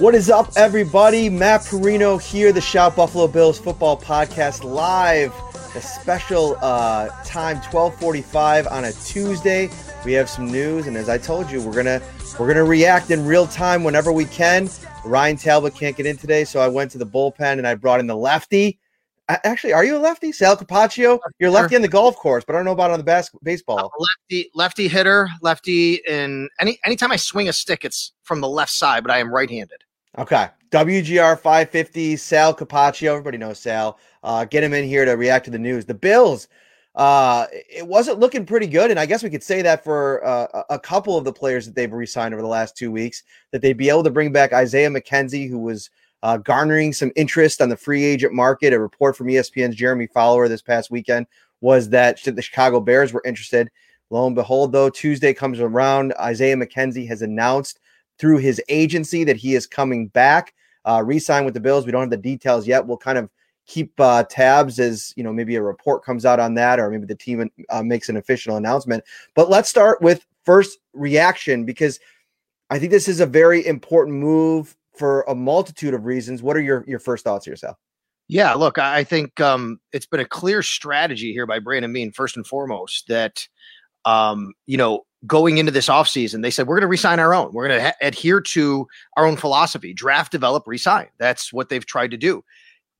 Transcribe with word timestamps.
What 0.00 0.14
is 0.14 0.30
up, 0.30 0.50
everybody? 0.56 1.28
Matt 1.28 1.60
Parrino 1.66 2.16
here, 2.16 2.52
the 2.52 2.60
Shout 2.62 2.96
Buffalo 2.96 3.28
Bills 3.28 3.58
football 3.58 4.00
podcast 4.00 4.64
live. 4.64 5.30
A 5.76 5.82
special 5.82 6.56
uh, 6.62 7.10
time, 7.22 7.58
12:45 7.58 8.72
on 8.72 8.86
a 8.86 8.92
Tuesday. 8.92 9.68
We 10.06 10.14
have 10.14 10.30
some 10.30 10.50
news, 10.50 10.86
and 10.86 10.96
as 10.96 11.10
I 11.10 11.18
told 11.18 11.50
you, 11.50 11.60
we're 11.60 11.74
gonna 11.74 12.00
we're 12.38 12.48
gonna 12.48 12.64
react 12.64 13.10
in 13.10 13.26
real 13.26 13.46
time 13.46 13.84
whenever 13.84 14.10
we 14.10 14.24
can. 14.24 14.70
Ryan 15.04 15.36
Talbot 15.36 15.74
can't 15.74 15.94
get 15.94 16.06
in 16.06 16.16
today, 16.16 16.44
so 16.44 16.60
I 16.60 16.68
went 16.68 16.90
to 16.92 16.98
the 16.98 17.04
bullpen 17.04 17.58
and 17.58 17.66
I 17.66 17.74
brought 17.74 18.00
in 18.00 18.06
the 18.06 18.16
lefty. 18.16 18.78
Actually, 19.28 19.74
are 19.74 19.84
you 19.84 19.98
a 19.98 20.00
lefty, 20.00 20.32
Sal 20.32 20.56
Capaccio? 20.56 21.18
You're 21.38 21.50
lefty 21.50 21.76
on 21.76 21.82
the 21.82 21.88
golf 21.88 22.16
course, 22.16 22.42
but 22.42 22.56
I 22.56 22.58
don't 22.58 22.64
know 22.64 22.72
about 22.72 22.90
on 22.90 22.98
the 22.98 23.04
bas- 23.04 23.30
baseball. 23.42 23.92
lefty 23.98 24.50
lefty 24.54 24.88
hitter, 24.88 25.28
lefty 25.42 26.00
In 26.08 26.48
any 26.58 26.78
anytime 26.86 27.12
I 27.12 27.16
swing 27.16 27.50
a 27.50 27.52
stick, 27.52 27.84
it's 27.84 28.12
from 28.22 28.40
the 28.40 28.48
left 28.48 28.72
side, 28.72 29.04
but 29.04 29.10
I 29.10 29.18
am 29.18 29.30
right-handed. 29.30 29.84
Okay. 30.18 30.48
WGR 30.70 31.38
550, 31.38 32.16
Sal 32.16 32.54
Capaccio. 32.54 33.10
Everybody 33.10 33.38
knows 33.38 33.58
Sal. 33.58 33.98
Uh, 34.22 34.44
get 34.44 34.62
him 34.62 34.72
in 34.72 34.84
here 34.84 35.04
to 35.04 35.12
react 35.12 35.44
to 35.46 35.50
the 35.50 35.58
news. 35.58 35.84
The 35.84 35.94
Bills, 35.94 36.48
uh, 36.94 37.46
it 37.52 37.86
wasn't 37.86 38.20
looking 38.20 38.46
pretty 38.46 38.66
good. 38.66 38.90
And 38.90 39.00
I 39.00 39.06
guess 39.06 39.22
we 39.22 39.30
could 39.30 39.42
say 39.42 39.62
that 39.62 39.82
for 39.82 40.24
uh, 40.24 40.62
a 40.70 40.78
couple 40.78 41.16
of 41.16 41.24
the 41.24 41.32
players 41.32 41.66
that 41.66 41.74
they've 41.74 41.92
re 41.92 42.06
signed 42.06 42.34
over 42.34 42.42
the 42.42 42.48
last 42.48 42.76
two 42.76 42.92
weeks, 42.92 43.24
that 43.50 43.62
they'd 43.62 43.76
be 43.76 43.88
able 43.88 44.04
to 44.04 44.10
bring 44.10 44.32
back 44.32 44.52
Isaiah 44.52 44.90
McKenzie, 44.90 45.48
who 45.48 45.58
was 45.58 45.90
uh, 46.22 46.36
garnering 46.36 46.92
some 46.92 47.10
interest 47.16 47.60
on 47.60 47.68
the 47.68 47.76
free 47.76 48.04
agent 48.04 48.32
market. 48.32 48.72
A 48.72 48.78
report 48.78 49.16
from 49.16 49.26
ESPN's 49.26 49.74
Jeremy 49.74 50.06
Fowler 50.06 50.48
this 50.48 50.62
past 50.62 50.90
weekend 50.90 51.26
was 51.60 51.88
that 51.88 52.22
the 52.22 52.42
Chicago 52.42 52.80
Bears 52.80 53.12
were 53.12 53.22
interested. 53.24 53.70
Lo 54.10 54.26
and 54.26 54.36
behold, 54.36 54.72
though, 54.72 54.90
Tuesday 54.90 55.34
comes 55.34 55.58
around. 55.60 56.12
Isaiah 56.20 56.56
McKenzie 56.56 57.08
has 57.08 57.22
announced 57.22 57.79
through 58.20 58.36
his 58.38 58.60
agency 58.68 59.24
that 59.24 59.36
he 59.36 59.54
is 59.54 59.66
coming 59.66 60.06
back, 60.08 60.54
uh, 60.84 61.02
re-sign 61.04 61.44
with 61.44 61.54
the 61.54 61.60
Bills. 61.60 61.86
We 61.86 61.92
don't 61.92 62.02
have 62.02 62.10
the 62.10 62.16
details 62.18 62.66
yet. 62.66 62.86
We'll 62.86 62.98
kind 62.98 63.18
of 63.18 63.30
keep 63.66 63.98
uh, 63.98 64.24
tabs 64.24 64.78
as 64.78 65.14
you 65.16 65.24
know 65.24 65.32
maybe 65.32 65.56
a 65.56 65.62
report 65.62 66.04
comes 66.04 66.26
out 66.26 66.38
on 66.38 66.54
that, 66.54 66.78
or 66.78 66.90
maybe 66.90 67.06
the 67.06 67.14
team 67.14 67.50
uh, 67.70 67.82
makes 67.82 68.08
an 68.08 68.16
official 68.16 68.56
announcement. 68.56 69.02
But 69.34 69.48
let's 69.48 69.68
start 69.68 70.02
with 70.02 70.26
first 70.44 70.78
reaction 70.92 71.64
because 71.64 71.98
I 72.68 72.78
think 72.78 72.92
this 72.92 73.08
is 73.08 73.20
a 73.20 73.26
very 73.26 73.66
important 73.66 74.16
move 74.16 74.76
for 74.96 75.22
a 75.22 75.34
multitude 75.34 75.94
of 75.94 76.04
reasons. 76.04 76.42
What 76.42 76.56
are 76.56 76.60
your 76.60 76.84
your 76.86 76.98
first 76.98 77.24
thoughts 77.24 77.46
yourself? 77.46 77.76
Yeah, 78.28 78.52
look, 78.54 78.78
I 78.78 78.98
I 78.98 79.04
think 79.04 79.40
um, 79.40 79.80
it's 79.92 80.06
been 80.06 80.20
a 80.20 80.26
clear 80.26 80.62
strategy 80.62 81.32
here 81.32 81.46
by 81.46 81.58
Brandon 81.58 81.92
Beane, 81.92 82.12
first 82.12 82.36
and 82.36 82.46
foremost, 82.46 83.08
that 83.08 83.46
um, 84.04 84.52
you 84.66 84.76
know, 84.76 85.04
going 85.26 85.58
into 85.58 85.72
this 85.72 85.88
offseason, 85.88 86.42
they 86.42 86.50
said 86.50 86.66
we're 86.66 86.76
going 86.76 86.82
to 86.82 86.88
resign 86.88 87.18
our 87.18 87.34
own. 87.34 87.52
We're 87.52 87.68
going 87.68 87.80
to 87.80 87.86
ha- 87.86 87.96
adhere 88.00 88.40
to 88.40 88.86
our 89.16 89.26
own 89.26 89.36
philosophy, 89.36 89.92
draft, 89.92 90.32
develop, 90.32 90.66
resign. 90.66 91.08
That's 91.18 91.52
what 91.52 91.68
they've 91.68 91.84
tried 91.84 92.10
to 92.12 92.16
do. 92.16 92.44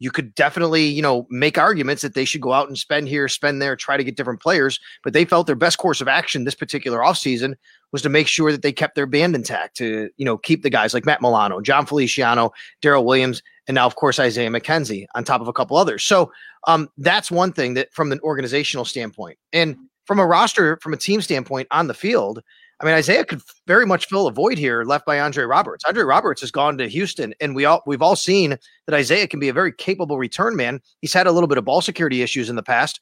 You 0.02 0.10
could 0.10 0.34
definitely, 0.34 0.84
you 0.84 1.02
know, 1.02 1.26
make 1.28 1.58
arguments 1.58 2.00
that 2.02 2.14
they 2.14 2.24
should 2.24 2.40
go 2.40 2.54
out 2.54 2.68
and 2.68 2.78
spend 2.78 3.06
here, 3.06 3.28
spend 3.28 3.60
there, 3.60 3.76
try 3.76 3.98
to 3.98 4.04
get 4.04 4.16
different 4.16 4.40
players, 4.40 4.80
but 5.04 5.12
they 5.12 5.26
felt 5.26 5.46
their 5.46 5.54
best 5.54 5.76
course 5.76 6.00
of 6.00 6.08
action 6.08 6.44
this 6.44 6.54
particular 6.54 7.00
offseason 7.00 7.54
was 7.92 8.00
to 8.02 8.08
make 8.08 8.26
sure 8.26 8.50
that 8.50 8.62
they 8.62 8.72
kept 8.72 8.94
their 8.94 9.04
band 9.04 9.34
intact 9.34 9.76
to, 9.76 10.08
you 10.16 10.24
know, 10.24 10.38
keep 10.38 10.62
the 10.62 10.70
guys 10.70 10.94
like 10.94 11.04
Matt 11.04 11.20
Milano, 11.20 11.60
Jon 11.60 11.84
Feliciano, 11.84 12.50
Daryl 12.82 13.04
Williams, 13.04 13.42
and 13.68 13.74
now, 13.74 13.84
of 13.84 13.96
course, 13.96 14.18
Isaiah 14.18 14.48
McKenzie 14.48 15.06
on 15.14 15.22
top 15.22 15.42
of 15.42 15.48
a 15.48 15.52
couple 15.52 15.76
others. 15.76 16.02
So 16.02 16.32
um, 16.66 16.88
that's 16.96 17.30
one 17.30 17.52
thing 17.52 17.74
that 17.74 17.92
from 17.92 18.10
an 18.10 18.20
organizational 18.22 18.86
standpoint. 18.86 19.38
And 19.52 19.76
from 20.10 20.18
a 20.18 20.26
roster, 20.26 20.76
from 20.82 20.92
a 20.92 20.96
team 20.96 21.20
standpoint 21.20 21.68
on 21.70 21.86
the 21.86 21.94
field, 21.94 22.42
I 22.80 22.84
mean, 22.84 22.94
Isaiah 22.94 23.24
could 23.24 23.40
very 23.68 23.86
much 23.86 24.06
fill 24.06 24.26
a 24.26 24.32
void 24.32 24.58
here 24.58 24.82
left 24.82 25.06
by 25.06 25.20
Andre 25.20 25.44
Roberts. 25.44 25.84
Andre 25.84 26.02
Roberts 26.02 26.40
has 26.40 26.50
gone 26.50 26.76
to 26.78 26.88
Houston, 26.88 27.32
and 27.40 27.54
we 27.54 27.64
all 27.64 27.80
we've 27.86 28.02
all 28.02 28.16
seen 28.16 28.58
that 28.86 28.94
Isaiah 28.96 29.28
can 29.28 29.38
be 29.38 29.48
a 29.48 29.52
very 29.52 29.70
capable 29.70 30.18
return 30.18 30.56
man. 30.56 30.80
He's 31.00 31.12
had 31.12 31.28
a 31.28 31.30
little 31.30 31.46
bit 31.46 31.58
of 31.58 31.64
ball 31.64 31.80
security 31.80 32.22
issues 32.22 32.50
in 32.50 32.56
the 32.56 32.62
past, 32.64 33.00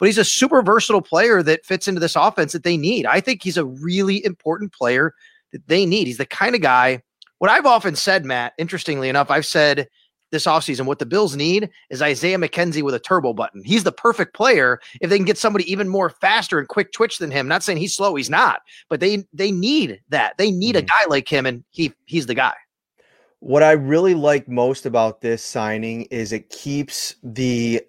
but 0.00 0.06
he's 0.06 0.18
a 0.18 0.24
super 0.24 0.60
versatile 0.60 1.00
player 1.00 1.44
that 1.44 1.64
fits 1.64 1.86
into 1.86 2.00
this 2.00 2.16
offense 2.16 2.54
that 2.54 2.64
they 2.64 2.76
need. 2.76 3.06
I 3.06 3.20
think 3.20 3.44
he's 3.44 3.56
a 3.56 3.64
really 3.64 4.24
important 4.24 4.72
player 4.72 5.14
that 5.52 5.64
they 5.68 5.86
need. 5.86 6.08
He's 6.08 6.18
the 6.18 6.26
kind 6.26 6.56
of 6.56 6.60
guy. 6.60 7.02
What 7.38 7.52
I've 7.52 7.66
often 7.66 7.94
said, 7.94 8.24
Matt, 8.24 8.54
interestingly 8.58 9.08
enough, 9.08 9.30
I've 9.30 9.46
said 9.46 9.86
this 10.30 10.46
offseason, 10.46 10.86
what 10.86 10.98
the 10.98 11.06
Bills 11.06 11.36
need 11.36 11.70
is 11.90 12.02
Isaiah 12.02 12.38
McKenzie 12.38 12.82
with 12.82 12.94
a 12.94 12.98
turbo 12.98 13.32
button. 13.32 13.62
He's 13.64 13.84
the 13.84 13.92
perfect 13.92 14.34
player 14.34 14.80
if 15.00 15.10
they 15.10 15.16
can 15.16 15.24
get 15.24 15.38
somebody 15.38 15.70
even 15.70 15.88
more 15.88 16.10
faster 16.10 16.58
and 16.58 16.68
quick 16.68 16.92
twitch 16.92 17.18
than 17.18 17.30
him. 17.30 17.48
Not 17.48 17.62
saying 17.62 17.78
he's 17.78 17.94
slow, 17.94 18.14
he's 18.14 18.30
not, 18.30 18.60
but 18.88 19.00
they 19.00 19.24
they 19.32 19.50
need 19.50 20.00
that. 20.08 20.36
They 20.38 20.50
need 20.50 20.76
a 20.76 20.80
mm-hmm. 20.80 20.86
guy 20.86 21.10
like 21.10 21.28
him, 21.28 21.46
and 21.46 21.64
he 21.70 21.92
he's 22.06 22.26
the 22.26 22.34
guy. 22.34 22.54
What 23.40 23.62
I 23.62 23.72
really 23.72 24.14
like 24.14 24.48
most 24.48 24.84
about 24.84 25.20
this 25.20 25.44
signing 25.44 26.02
is 26.10 26.32
it 26.32 26.50
keeps 26.50 27.14
the 27.22 27.82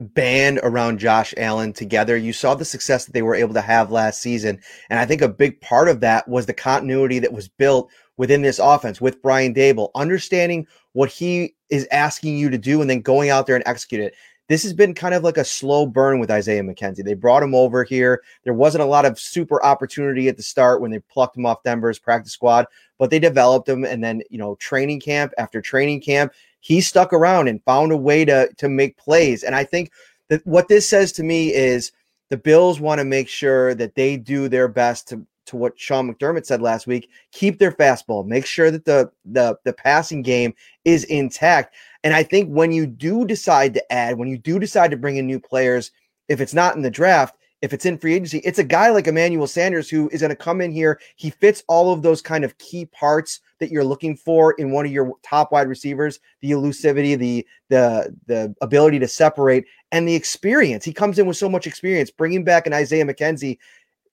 band 0.00 0.60
around 0.62 0.98
Josh 0.98 1.34
Allen 1.36 1.72
together. 1.72 2.16
You 2.16 2.32
saw 2.32 2.54
the 2.54 2.64
success 2.64 3.04
that 3.04 3.12
they 3.12 3.22
were 3.22 3.34
able 3.34 3.54
to 3.54 3.60
have 3.60 3.90
last 3.90 4.20
season. 4.20 4.60
And 4.90 4.98
I 4.98 5.06
think 5.06 5.22
a 5.22 5.28
big 5.28 5.60
part 5.60 5.88
of 5.88 6.00
that 6.00 6.28
was 6.28 6.46
the 6.46 6.52
continuity 6.52 7.18
that 7.20 7.32
was 7.32 7.48
built 7.48 7.90
within 8.16 8.42
this 8.42 8.58
offense 8.58 9.00
with 9.00 9.22
Brian 9.22 9.54
Daboll, 9.54 9.90
understanding 9.94 10.66
what 10.92 11.10
he 11.10 11.54
is 11.70 11.86
asking 11.90 12.36
you 12.36 12.50
to 12.50 12.58
do 12.58 12.80
and 12.80 12.90
then 12.90 13.00
going 13.00 13.30
out 13.30 13.46
there 13.46 13.56
and 13.56 13.66
execute 13.66 14.00
it. 14.00 14.14
This 14.48 14.62
has 14.64 14.72
been 14.74 14.92
kind 14.92 15.14
of 15.14 15.22
like 15.22 15.38
a 15.38 15.44
slow 15.44 15.86
burn 15.86 16.18
with 16.18 16.30
Isaiah 16.30 16.62
McKenzie. 16.62 17.04
They 17.04 17.14
brought 17.14 17.42
him 17.42 17.54
over 17.54 17.84
here. 17.84 18.22
There 18.44 18.52
wasn't 18.52 18.82
a 18.82 18.86
lot 18.86 19.06
of 19.06 19.18
super 19.18 19.64
opportunity 19.64 20.28
at 20.28 20.36
the 20.36 20.42
start 20.42 20.80
when 20.80 20.90
they 20.90 20.98
plucked 20.98 21.36
him 21.36 21.46
off 21.46 21.62
Denver's 21.62 21.98
practice 21.98 22.32
squad, 22.32 22.66
but 22.98 23.08
they 23.08 23.18
developed 23.18 23.68
him. 23.68 23.84
And 23.84 24.02
then, 24.02 24.20
you 24.28 24.38
know, 24.38 24.56
training 24.56 25.00
camp 25.00 25.32
after 25.38 25.62
training 25.62 26.02
camp, 26.02 26.32
he 26.60 26.80
stuck 26.80 27.12
around 27.12 27.48
and 27.48 27.64
found 27.64 27.92
a 27.92 27.96
way 27.96 28.24
to 28.24 28.48
to 28.58 28.68
make 28.68 28.96
plays. 28.98 29.42
And 29.42 29.54
I 29.54 29.64
think 29.64 29.90
that 30.28 30.46
what 30.46 30.68
this 30.68 30.88
says 30.88 31.12
to 31.12 31.22
me 31.22 31.54
is 31.54 31.92
the 32.28 32.36
Bills 32.36 32.80
want 32.80 32.98
to 32.98 33.04
make 33.04 33.28
sure 33.28 33.74
that 33.74 33.94
they 33.94 34.16
do 34.16 34.48
their 34.48 34.68
best 34.68 35.08
to 35.08 35.26
to 35.46 35.56
what 35.56 35.78
Sean 35.78 36.12
McDermott 36.12 36.46
said 36.46 36.62
last 36.62 36.86
week, 36.86 37.10
keep 37.32 37.58
their 37.58 37.72
fastball, 37.72 38.26
make 38.26 38.46
sure 38.46 38.70
that 38.70 38.84
the 38.84 39.10
the 39.24 39.56
the 39.64 39.72
passing 39.72 40.22
game 40.22 40.54
is 40.84 41.04
intact. 41.04 41.74
And 42.04 42.14
I 42.14 42.22
think 42.22 42.48
when 42.48 42.72
you 42.72 42.86
do 42.86 43.24
decide 43.24 43.74
to 43.74 43.92
add, 43.92 44.18
when 44.18 44.28
you 44.28 44.38
do 44.38 44.58
decide 44.58 44.90
to 44.90 44.96
bring 44.96 45.16
in 45.16 45.26
new 45.26 45.40
players, 45.40 45.90
if 46.28 46.40
it's 46.40 46.54
not 46.54 46.76
in 46.76 46.82
the 46.82 46.90
draft, 46.90 47.36
if 47.62 47.72
it's 47.72 47.86
in 47.86 47.96
free 47.96 48.14
agency, 48.14 48.38
it's 48.38 48.58
a 48.58 48.64
guy 48.64 48.90
like 48.90 49.06
Emmanuel 49.06 49.46
Sanders 49.46 49.88
who 49.88 50.08
is 50.10 50.20
going 50.20 50.30
to 50.30 50.36
come 50.36 50.60
in 50.60 50.72
here. 50.72 51.00
He 51.14 51.30
fits 51.30 51.62
all 51.68 51.92
of 51.92 52.02
those 52.02 52.20
kind 52.20 52.44
of 52.44 52.58
key 52.58 52.86
parts 52.86 53.40
that 53.60 53.70
you're 53.70 53.84
looking 53.84 54.16
for 54.16 54.52
in 54.54 54.72
one 54.72 54.84
of 54.84 54.90
your 54.90 55.14
top 55.22 55.52
wide 55.52 55.68
receivers: 55.68 56.18
the 56.40 56.50
elusivity, 56.50 57.16
the 57.16 57.46
the 57.68 58.14
the 58.26 58.54
ability 58.60 58.98
to 58.98 59.08
separate, 59.08 59.64
and 59.92 60.06
the 60.06 60.14
experience. 60.14 60.84
He 60.84 60.92
comes 60.92 61.20
in 61.20 61.26
with 61.26 61.36
so 61.36 61.48
much 61.48 61.68
experience. 61.68 62.10
Bringing 62.10 62.42
back 62.42 62.66
an 62.66 62.72
Isaiah 62.72 63.04
McKenzie, 63.04 63.58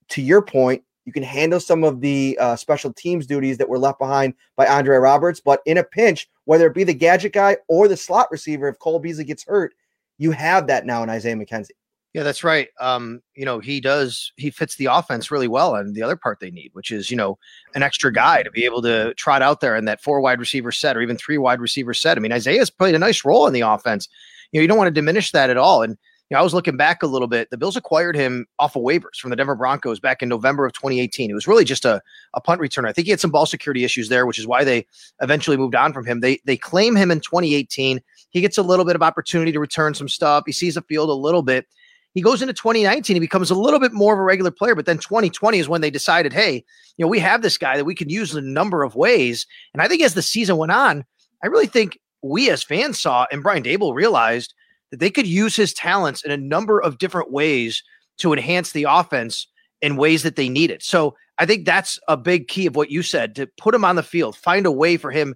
to 0.09 0.21
your 0.21 0.41
point, 0.43 0.83
you 1.09 1.13
can 1.13 1.23
handle 1.23 1.59
some 1.59 1.83
of 1.83 2.01
the 2.01 2.37
uh, 2.39 2.55
special 2.55 2.93
teams 2.93 3.25
duties 3.25 3.57
that 3.57 3.67
were 3.67 3.79
left 3.79 3.97
behind 3.97 4.35
by 4.55 4.67
Andre 4.67 4.97
Roberts. 4.97 5.39
But 5.39 5.59
in 5.65 5.79
a 5.79 5.83
pinch, 5.83 6.29
whether 6.45 6.67
it 6.67 6.75
be 6.75 6.83
the 6.83 6.93
gadget 6.93 7.33
guy 7.33 7.57
or 7.67 7.87
the 7.87 7.97
slot 7.97 8.27
receiver, 8.29 8.67
if 8.67 8.77
Cole 8.77 8.99
Beasley 8.99 9.23
gets 9.23 9.43
hurt, 9.43 9.73
you 10.19 10.29
have 10.29 10.67
that 10.67 10.85
now 10.85 11.01
in 11.01 11.09
Isaiah 11.09 11.35
McKenzie. 11.35 11.71
Yeah, 12.13 12.21
that's 12.21 12.43
right. 12.43 12.67
Um, 12.79 13.23
you 13.33 13.43
know, 13.43 13.57
he 13.57 13.81
does 13.81 14.31
he 14.35 14.51
fits 14.51 14.75
the 14.75 14.85
offense 14.85 15.31
really 15.31 15.47
well 15.47 15.73
and 15.73 15.95
the 15.95 16.03
other 16.03 16.15
part 16.15 16.39
they 16.39 16.51
need, 16.51 16.69
which 16.73 16.91
is, 16.91 17.09
you 17.09 17.17
know, 17.17 17.39
an 17.73 17.81
extra 17.81 18.13
guy 18.13 18.43
to 18.43 18.51
be 18.51 18.65
able 18.65 18.83
to 18.83 19.15
trot 19.15 19.41
out 19.41 19.61
there 19.61 19.75
in 19.75 19.85
that 19.85 20.03
four 20.03 20.21
wide 20.21 20.39
receiver 20.39 20.71
set 20.71 20.95
or 20.95 21.01
even 21.01 21.17
three 21.17 21.39
wide 21.39 21.59
receiver 21.59 21.95
set. 21.95 22.17
I 22.17 22.21
mean, 22.21 22.31
Isaiah's 22.31 22.69
played 22.69 22.93
a 22.93 22.99
nice 22.99 23.25
role 23.25 23.47
in 23.47 23.53
the 23.53 23.61
offense. 23.61 24.07
You 24.51 24.59
know, 24.59 24.61
you 24.61 24.67
don't 24.67 24.77
want 24.77 24.89
to 24.89 24.91
diminish 24.91 25.31
that 25.31 25.49
at 25.49 25.57
all. 25.57 25.81
And 25.81 25.97
you 26.29 26.35
know, 26.35 26.41
I 26.41 26.43
was 26.43 26.53
looking 26.53 26.77
back 26.77 27.01
a 27.01 27.07
little 27.07 27.27
bit. 27.27 27.49
The 27.49 27.57
Bills 27.57 27.75
acquired 27.75 28.15
him 28.15 28.45
off 28.59 28.75
of 28.75 28.83
waivers 28.83 29.15
from 29.19 29.31
the 29.31 29.35
Denver 29.35 29.55
Broncos 29.55 29.99
back 29.99 30.21
in 30.21 30.29
November 30.29 30.65
of 30.65 30.73
2018. 30.73 31.31
It 31.31 31.33
was 31.33 31.47
really 31.47 31.65
just 31.65 31.85
a, 31.85 32.01
a 32.35 32.41
punt 32.41 32.61
returner. 32.61 32.87
I 32.87 32.93
think 32.93 33.05
he 33.05 33.11
had 33.11 33.19
some 33.19 33.31
ball 33.31 33.47
security 33.47 33.83
issues 33.83 34.09
there, 34.09 34.27
which 34.27 34.37
is 34.37 34.45
why 34.45 34.63
they 34.63 34.85
eventually 35.21 35.57
moved 35.57 35.73
on 35.73 35.91
from 35.91 36.05
him. 36.05 36.19
They 36.19 36.39
they 36.45 36.55
claim 36.57 36.95
him 36.95 37.09
in 37.09 37.19
2018. 37.19 37.99
He 38.29 38.41
gets 38.41 38.59
a 38.59 38.63
little 38.63 38.85
bit 38.85 38.95
of 38.95 39.01
opportunity 39.01 39.51
to 39.51 39.59
return 39.59 39.95
some 39.95 40.07
stuff. 40.07 40.43
He 40.45 40.51
sees 40.51 40.75
the 40.75 40.83
field 40.83 41.09
a 41.09 41.13
little 41.13 41.41
bit. 41.41 41.65
He 42.13 42.21
goes 42.21 42.41
into 42.41 42.53
2019, 42.53 43.15
he 43.15 43.19
becomes 43.19 43.51
a 43.51 43.55
little 43.55 43.79
bit 43.79 43.93
more 43.93 44.13
of 44.13 44.19
a 44.19 44.23
regular 44.23 44.49
player, 44.49 44.73
but 44.73 44.87
then 44.87 44.97
2020 44.97 45.59
is 45.59 45.69
when 45.69 45.81
they 45.81 45.91
decided, 45.91 46.33
hey, 46.33 46.65
you 46.97 47.05
know, 47.05 47.07
we 47.07 47.19
have 47.19 47.43
this 47.43 47.57
guy 47.57 47.77
that 47.77 47.85
we 47.85 47.93
can 47.93 48.09
use 48.09 48.33
in 48.33 48.43
a 48.43 48.47
number 48.47 48.83
of 48.83 48.95
ways. 48.95 49.45
And 49.73 49.81
I 49.81 49.87
think 49.87 50.01
as 50.01 50.15
the 50.15 50.23
season 50.23 50.57
went 50.57 50.71
on, 50.71 51.05
I 51.43 51.47
really 51.47 51.67
think 51.67 51.99
we 52.23 52.49
as 52.49 52.63
fans 52.63 52.99
saw 52.99 53.27
and 53.31 53.43
Brian 53.43 53.63
Daboll 53.63 53.93
realized 53.93 54.55
that 54.91 54.99
they 54.99 55.09
could 55.09 55.27
use 55.27 55.55
his 55.55 55.73
talents 55.73 56.23
in 56.23 56.31
a 56.31 56.37
number 56.37 56.81
of 56.81 56.97
different 56.97 57.31
ways 57.31 57.83
to 58.17 58.33
enhance 58.33 58.71
the 58.71 58.85
offense 58.89 59.47
in 59.81 59.95
ways 59.95 60.23
that 60.23 60.35
they 60.35 60.49
need 60.49 60.71
it. 60.71 60.83
So 60.83 61.15
I 61.37 61.45
think 61.45 61.65
that's 61.65 61.99
a 62.07 62.17
big 62.17 62.47
key 62.47 62.65
of 62.65 62.75
what 62.75 62.91
you 62.91 63.01
said 63.01 63.35
to 63.35 63.47
put 63.57 63.73
him 63.73 63.85
on 63.85 63.95
the 63.95 64.03
field, 64.03 64.35
find 64.35 64.65
a 64.65 64.71
way 64.71 64.97
for 64.97 65.09
him 65.11 65.35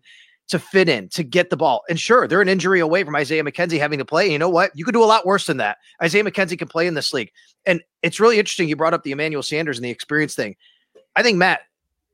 to 0.50 0.59
fit 0.59 0.89
in, 0.89 1.07
to 1.09 1.23
get 1.23 1.50
the 1.50 1.57
ball. 1.57 1.83
And 1.89 1.97
sure, 1.97 2.27
they're 2.27 2.41
an 2.41 2.50
injury 2.50 2.81
away 2.81 3.03
from 3.05 3.15
Isaiah 3.15 3.44
McKenzie 3.44 3.79
having 3.79 4.00
to 4.00 4.05
play. 4.05 4.29
You 4.29 4.38
know 4.38 4.50
what? 4.50 4.71
You 4.75 4.83
could 4.83 4.94
do 4.94 5.03
a 5.03 5.05
lot 5.05 5.25
worse 5.25 5.47
than 5.47 5.57
that. 5.57 5.77
Isaiah 6.01 6.23
McKenzie 6.23 6.59
can 6.59 6.67
play 6.67 6.85
in 6.85 6.94
this 6.94 7.13
league. 7.13 7.31
And 7.65 7.81
it's 8.01 8.19
really 8.19 8.38
interesting. 8.38 8.67
You 8.67 8.75
brought 8.75 8.94
up 8.94 9.03
the 9.03 9.11
Emmanuel 9.11 9.44
Sanders 9.44 9.77
and 9.77 9.85
the 9.85 9.89
experience 9.89 10.35
thing. 10.35 10.55
I 11.15 11.23
think, 11.23 11.38
Matt, 11.38 11.61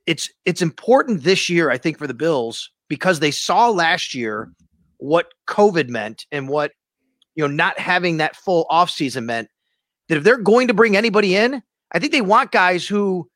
it's 0.06 0.30
it's 0.46 0.62
important 0.62 1.24
this 1.24 1.50
year, 1.50 1.72
I 1.72 1.78
think, 1.78 1.98
for 1.98 2.08
the 2.08 2.14
Bills 2.14 2.70
because 2.88 3.20
they 3.20 3.32
saw 3.32 3.70
last 3.70 4.14
year 4.14 4.52
what 4.98 5.34
COVID 5.48 5.90
meant 5.90 6.26
and 6.32 6.50
what 6.50 6.72
you 7.40 7.48
know 7.48 7.54
not 7.54 7.80
having 7.80 8.18
that 8.18 8.36
full 8.36 8.66
offseason 8.70 9.24
meant 9.24 9.48
that 10.10 10.18
if 10.18 10.26
they're 10.26 10.36
going 10.36 10.68
to 10.68 10.74
bring 10.74 10.98
anybody 10.98 11.38
in, 11.38 11.64
I 11.94 12.00
think 12.00 12.12
they 12.12 12.20
want 12.20 12.52
guys 12.52 12.86
who 12.86 13.30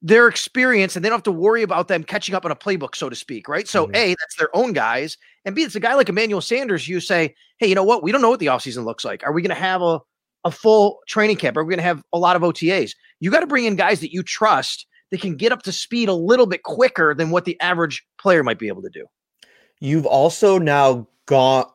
their 0.00 0.28
experience 0.28 0.96
and 0.96 1.04
they 1.04 1.10
don't 1.10 1.18
have 1.18 1.24
to 1.24 1.32
worry 1.32 1.62
about 1.62 1.88
them 1.88 2.04
catching 2.04 2.34
up 2.34 2.46
on 2.46 2.50
a 2.50 2.56
playbook, 2.56 2.94
so 2.94 3.10
to 3.10 3.16
speak, 3.16 3.46
right? 3.46 3.68
So, 3.68 3.84
mm-hmm. 3.84 3.96
A, 3.96 4.08
that's 4.18 4.36
their 4.36 4.54
own 4.56 4.72
guys. 4.72 5.18
And 5.44 5.54
B, 5.54 5.62
it's 5.62 5.74
a 5.74 5.80
guy 5.80 5.94
like 5.94 6.08
Emmanuel 6.08 6.40
Sanders. 6.40 6.88
You 6.88 7.00
say, 7.00 7.34
hey, 7.58 7.66
you 7.66 7.74
know 7.74 7.84
what? 7.84 8.02
We 8.02 8.12
don't 8.12 8.22
know 8.22 8.30
what 8.30 8.40
the 8.40 8.46
offseason 8.46 8.86
looks 8.86 9.04
like. 9.04 9.22
Are 9.26 9.32
we 9.32 9.42
going 9.42 9.54
to 9.54 9.62
have 9.62 9.82
a, 9.82 10.00
a 10.44 10.50
full 10.50 11.00
training 11.06 11.36
camp? 11.36 11.58
Are 11.58 11.64
we 11.64 11.70
going 11.70 11.78
to 11.78 11.84
have 11.84 12.02
a 12.14 12.18
lot 12.18 12.36
of 12.36 12.42
OTAs? 12.42 12.92
You 13.20 13.30
got 13.30 13.40
to 13.40 13.46
bring 13.46 13.66
in 13.66 13.76
guys 13.76 14.00
that 14.00 14.12
you 14.12 14.22
trust 14.22 14.86
that 15.10 15.20
can 15.20 15.36
get 15.36 15.52
up 15.52 15.62
to 15.64 15.72
speed 15.72 16.08
a 16.08 16.14
little 16.14 16.46
bit 16.46 16.62
quicker 16.62 17.14
than 17.14 17.28
what 17.28 17.44
the 17.44 17.60
average 17.60 18.06
player 18.18 18.42
might 18.42 18.58
be 18.58 18.68
able 18.68 18.82
to 18.82 18.90
do. 18.90 19.04
You've 19.80 20.06
also 20.06 20.58
now 20.58 21.06
gone 21.26 21.66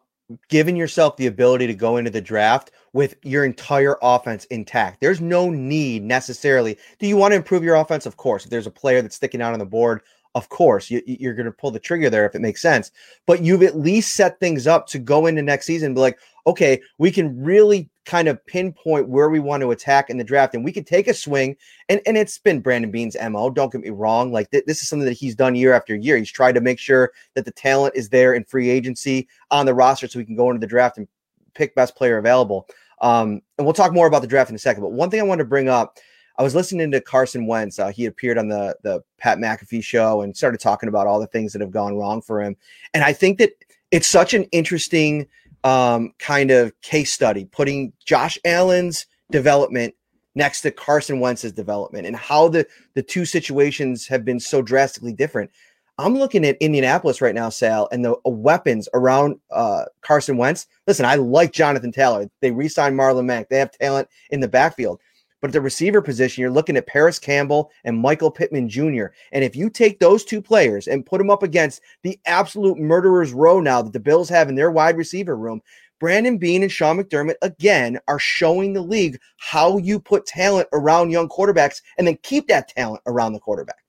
given 0.49 0.75
yourself 0.75 1.17
the 1.17 1.27
ability 1.27 1.67
to 1.67 1.73
go 1.73 1.97
into 1.97 2.11
the 2.11 2.21
draft 2.21 2.71
with 2.93 3.15
your 3.23 3.45
entire 3.45 3.97
offense 4.01 4.45
intact. 4.45 5.01
There's 5.01 5.21
no 5.21 5.49
need 5.49 6.03
necessarily. 6.03 6.77
Do 6.99 7.07
you 7.07 7.17
want 7.17 7.31
to 7.31 7.37
improve 7.37 7.63
your 7.63 7.75
offense? 7.75 8.05
Of 8.05 8.17
course. 8.17 8.43
If 8.43 8.51
there's 8.51 8.67
a 8.67 8.71
player 8.71 9.01
that's 9.01 9.15
sticking 9.15 9.41
out 9.41 9.53
on 9.53 9.59
the 9.59 9.65
board, 9.65 10.01
of 10.35 10.49
course, 10.49 10.91
you, 10.91 11.01
are 11.27 11.33
going 11.33 11.45
to 11.45 11.51
pull 11.51 11.71
the 11.71 11.79
trigger 11.79 12.09
there 12.09 12.25
if 12.25 12.35
it 12.35 12.41
makes 12.41 12.61
sense. 12.61 12.91
But 13.25 13.41
you've 13.41 13.63
at 13.63 13.77
least 13.77 14.15
set 14.15 14.39
things 14.39 14.67
up 14.67 14.87
to 14.87 14.99
go 14.99 15.25
into 15.25 15.41
next 15.41 15.65
season 15.65 15.93
be 15.93 16.01
like, 16.01 16.19
okay, 16.45 16.81
we 16.97 17.11
can 17.11 17.43
really 17.43 17.89
kind 18.09 18.27
of 18.27 18.43
pinpoint 18.47 19.07
where 19.07 19.29
we 19.29 19.39
want 19.39 19.61
to 19.61 19.69
attack 19.69 20.09
in 20.09 20.17
the 20.17 20.23
draft, 20.23 20.55
and 20.55 20.65
we 20.65 20.71
could 20.71 20.87
take 20.87 21.07
a 21.07 21.13
swing. 21.13 21.55
And 21.89 22.01
and 22.07 22.17
it's 22.17 22.39
been 22.39 22.59
Brandon 22.59 22.89
Beane's 22.89 23.15
mo. 23.29 23.51
Don't 23.51 23.71
get 23.71 23.81
me 23.81 23.91
wrong; 23.91 24.31
like 24.31 24.49
th- 24.49 24.65
this 24.65 24.81
is 24.81 24.89
something 24.89 25.05
that 25.05 25.13
he's 25.13 25.35
done 25.35 25.55
year 25.55 25.73
after 25.73 25.95
year. 25.95 26.17
He's 26.17 26.31
tried 26.31 26.55
to 26.55 26.61
make 26.61 26.79
sure 26.79 27.11
that 27.35 27.45
the 27.45 27.51
talent 27.51 27.95
is 27.95 28.09
there 28.09 28.33
in 28.33 28.43
free 28.43 28.69
agency 28.69 29.27
on 29.51 29.67
the 29.67 29.75
roster, 29.75 30.07
so 30.07 30.17
we 30.17 30.25
can 30.25 30.35
go 30.35 30.49
into 30.49 30.59
the 30.59 30.67
draft 30.67 30.97
and 30.97 31.07
pick 31.53 31.75
best 31.75 31.95
player 31.95 32.17
available. 32.17 32.67
Um, 33.01 33.41
and 33.57 33.65
we'll 33.65 33.73
talk 33.73 33.93
more 33.93 34.07
about 34.07 34.23
the 34.23 34.27
draft 34.27 34.49
in 34.49 34.55
a 34.55 34.59
second. 34.59 34.81
But 34.81 34.91
one 34.91 35.11
thing 35.11 35.19
I 35.19 35.23
want 35.23 35.39
to 35.39 35.45
bring 35.45 35.69
up. 35.69 35.99
I 36.37 36.41
was 36.43 36.55
listening 36.55 36.89
to 36.91 37.01
Carson 37.01 37.47
Wentz. 37.47 37.79
Uh, 37.79 37.89
he 37.89 38.05
appeared 38.05 38.37
on 38.37 38.47
the 38.47 38.75
the 38.81 39.03
Pat 39.17 39.37
McAfee 39.37 39.83
show 39.83 40.21
and 40.21 40.35
started 40.35 40.59
talking 40.59 40.89
about 40.89 41.05
all 41.05 41.19
the 41.19 41.27
things 41.27 41.51
that 41.53 41.61
have 41.61 41.69
gone 41.71 41.97
wrong 41.97 42.21
for 42.21 42.41
him. 42.41 42.55
And 42.93 43.03
I 43.03 43.13
think 43.13 43.37
that 43.39 43.51
it's 43.91 44.07
such 44.07 44.33
an 44.33 44.45
interesting 44.45 45.27
um, 45.63 46.13
kind 46.19 46.51
of 46.51 46.79
case 46.81 47.13
study, 47.13 47.45
putting 47.45 47.93
Josh 48.05 48.37
Allen's 48.45 49.05
development 49.31 49.93
next 50.35 50.61
to 50.61 50.71
Carson 50.71 51.19
Wentz's 51.19 51.51
development 51.51 52.07
and 52.07 52.15
how 52.15 52.47
the 52.47 52.65
the 52.93 53.03
two 53.03 53.25
situations 53.25 54.07
have 54.07 54.23
been 54.23 54.39
so 54.39 54.61
drastically 54.61 55.13
different. 55.13 55.51
I'm 55.97 56.15
looking 56.15 56.45
at 56.45 56.55
Indianapolis 56.61 57.19
right 57.19 57.35
now, 57.35 57.49
Sal, 57.49 57.89
and 57.91 58.05
the 58.05 58.13
uh, 58.25 58.29
weapons 58.29 58.87
around 58.93 59.35
uh, 59.51 59.83
Carson 60.01 60.37
Wentz. 60.37 60.65
Listen, 60.87 61.05
I 61.05 61.15
like 61.15 61.51
Jonathan 61.51 61.91
Taylor. 61.91 62.29
They 62.39 62.51
re-signed 62.51 62.97
Marlon 62.97 63.25
Mack. 63.25 63.49
They 63.49 63.59
have 63.59 63.71
talent 63.71 64.07
in 64.29 64.39
the 64.39 64.47
backfield. 64.47 65.01
But 65.41 65.49
at 65.49 65.53
the 65.53 65.61
receiver 65.61 66.01
position, 66.01 66.41
you're 66.41 66.51
looking 66.51 66.75
at 66.75 66.87
Parris 66.87 67.19
Campbell 67.19 67.71
and 67.83 67.97
Michael 67.97 68.31
Pittman 68.31 68.67
Jr. 68.67 69.07
And 69.31 69.43
if 69.43 69.55
you 69.55 69.69
take 69.69 69.99
those 69.99 70.25
two 70.25 70.41
players 70.41 70.87
and 70.87 71.05
put 71.05 71.17
them 71.17 71.29
up 71.29 71.43
against 71.43 71.81
the 72.03 72.19
absolute 72.25 72.77
murderer's 72.77 73.31
row 73.31 73.59
now 73.59 73.81
that 73.81 73.93
the 73.93 73.99
Bills 73.99 74.29
have 74.29 74.49
in 74.49 74.55
their 74.55 74.71
wide 74.71 74.97
receiver 74.97 75.37
room, 75.37 75.61
Brandon 75.99 76.37
Beane 76.37 76.63
and 76.63 76.71
Sean 76.71 76.97
McDermott 76.97 77.35
again 77.41 77.99
are 78.07 78.19
showing 78.19 78.73
the 78.73 78.81
league 78.81 79.19
how 79.37 79.77
you 79.77 79.99
put 79.99 80.25
talent 80.25 80.67
around 80.73 81.11
young 81.11 81.27
quarterbacks 81.27 81.81
and 81.97 82.07
then 82.07 82.17
keep 82.23 82.47
that 82.47 82.69
talent 82.69 83.01
around 83.05 83.33
the 83.33 83.39
quarterback. 83.39 83.83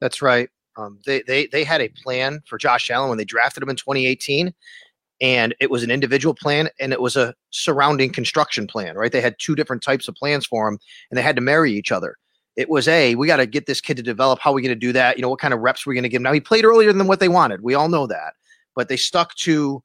That's 0.00 0.22
right. 0.22 0.48
Um, 0.76 1.00
they 1.06 1.22
they 1.22 1.46
they 1.46 1.64
had 1.64 1.80
a 1.80 1.88
plan 1.88 2.42
for 2.46 2.58
Josh 2.58 2.90
Allen 2.90 3.08
when 3.08 3.18
they 3.18 3.24
drafted 3.24 3.62
him 3.62 3.70
in 3.70 3.76
2018, 3.76 4.52
and 5.20 5.54
it 5.60 5.70
was 5.70 5.82
an 5.82 5.90
individual 5.90 6.34
plan 6.34 6.68
and 6.78 6.92
it 6.92 7.00
was 7.00 7.16
a 7.16 7.34
surrounding 7.50 8.10
construction 8.10 8.66
plan 8.66 8.96
right? 8.96 9.12
They 9.12 9.20
had 9.20 9.38
two 9.38 9.54
different 9.54 9.82
types 9.82 10.08
of 10.08 10.14
plans 10.14 10.46
for 10.46 10.68
him 10.68 10.78
and 11.10 11.18
they 11.18 11.22
had 11.22 11.36
to 11.36 11.42
marry 11.42 11.72
each 11.72 11.92
other. 11.92 12.16
It 12.56 12.68
was 12.68 12.88
a 12.88 13.14
we 13.14 13.26
got 13.26 13.36
to 13.36 13.46
get 13.46 13.66
this 13.66 13.80
kid 13.80 13.96
to 13.98 14.02
develop. 14.02 14.38
How 14.40 14.50
are 14.50 14.54
we 14.54 14.62
going 14.62 14.70
to 14.70 14.74
do 14.74 14.92
that? 14.92 15.16
You 15.16 15.22
know 15.22 15.28
what 15.28 15.40
kind 15.40 15.54
of 15.54 15.60
reps 15.60 15.86
we're 15.86 15.94
going 15.94 16.04
to 16.04 16.08
give 16.08 16.18
him 16.18 16.24
now 16.24 16.32
he 16.32 16.40
played 16.40 16.64
earlier 16.64 16.92
than 16.92 17.06
what 17.06 17.20
they 17.20 17.28
wanted. 17.28 17.62
We 17.62 17.74
all 17.74 17.88
know 17.88 18.06
that. 18.06 18.34
But 18.74 18.88
they 18.88 18.96
stuck 18.96 19.34
to 19.36 19.82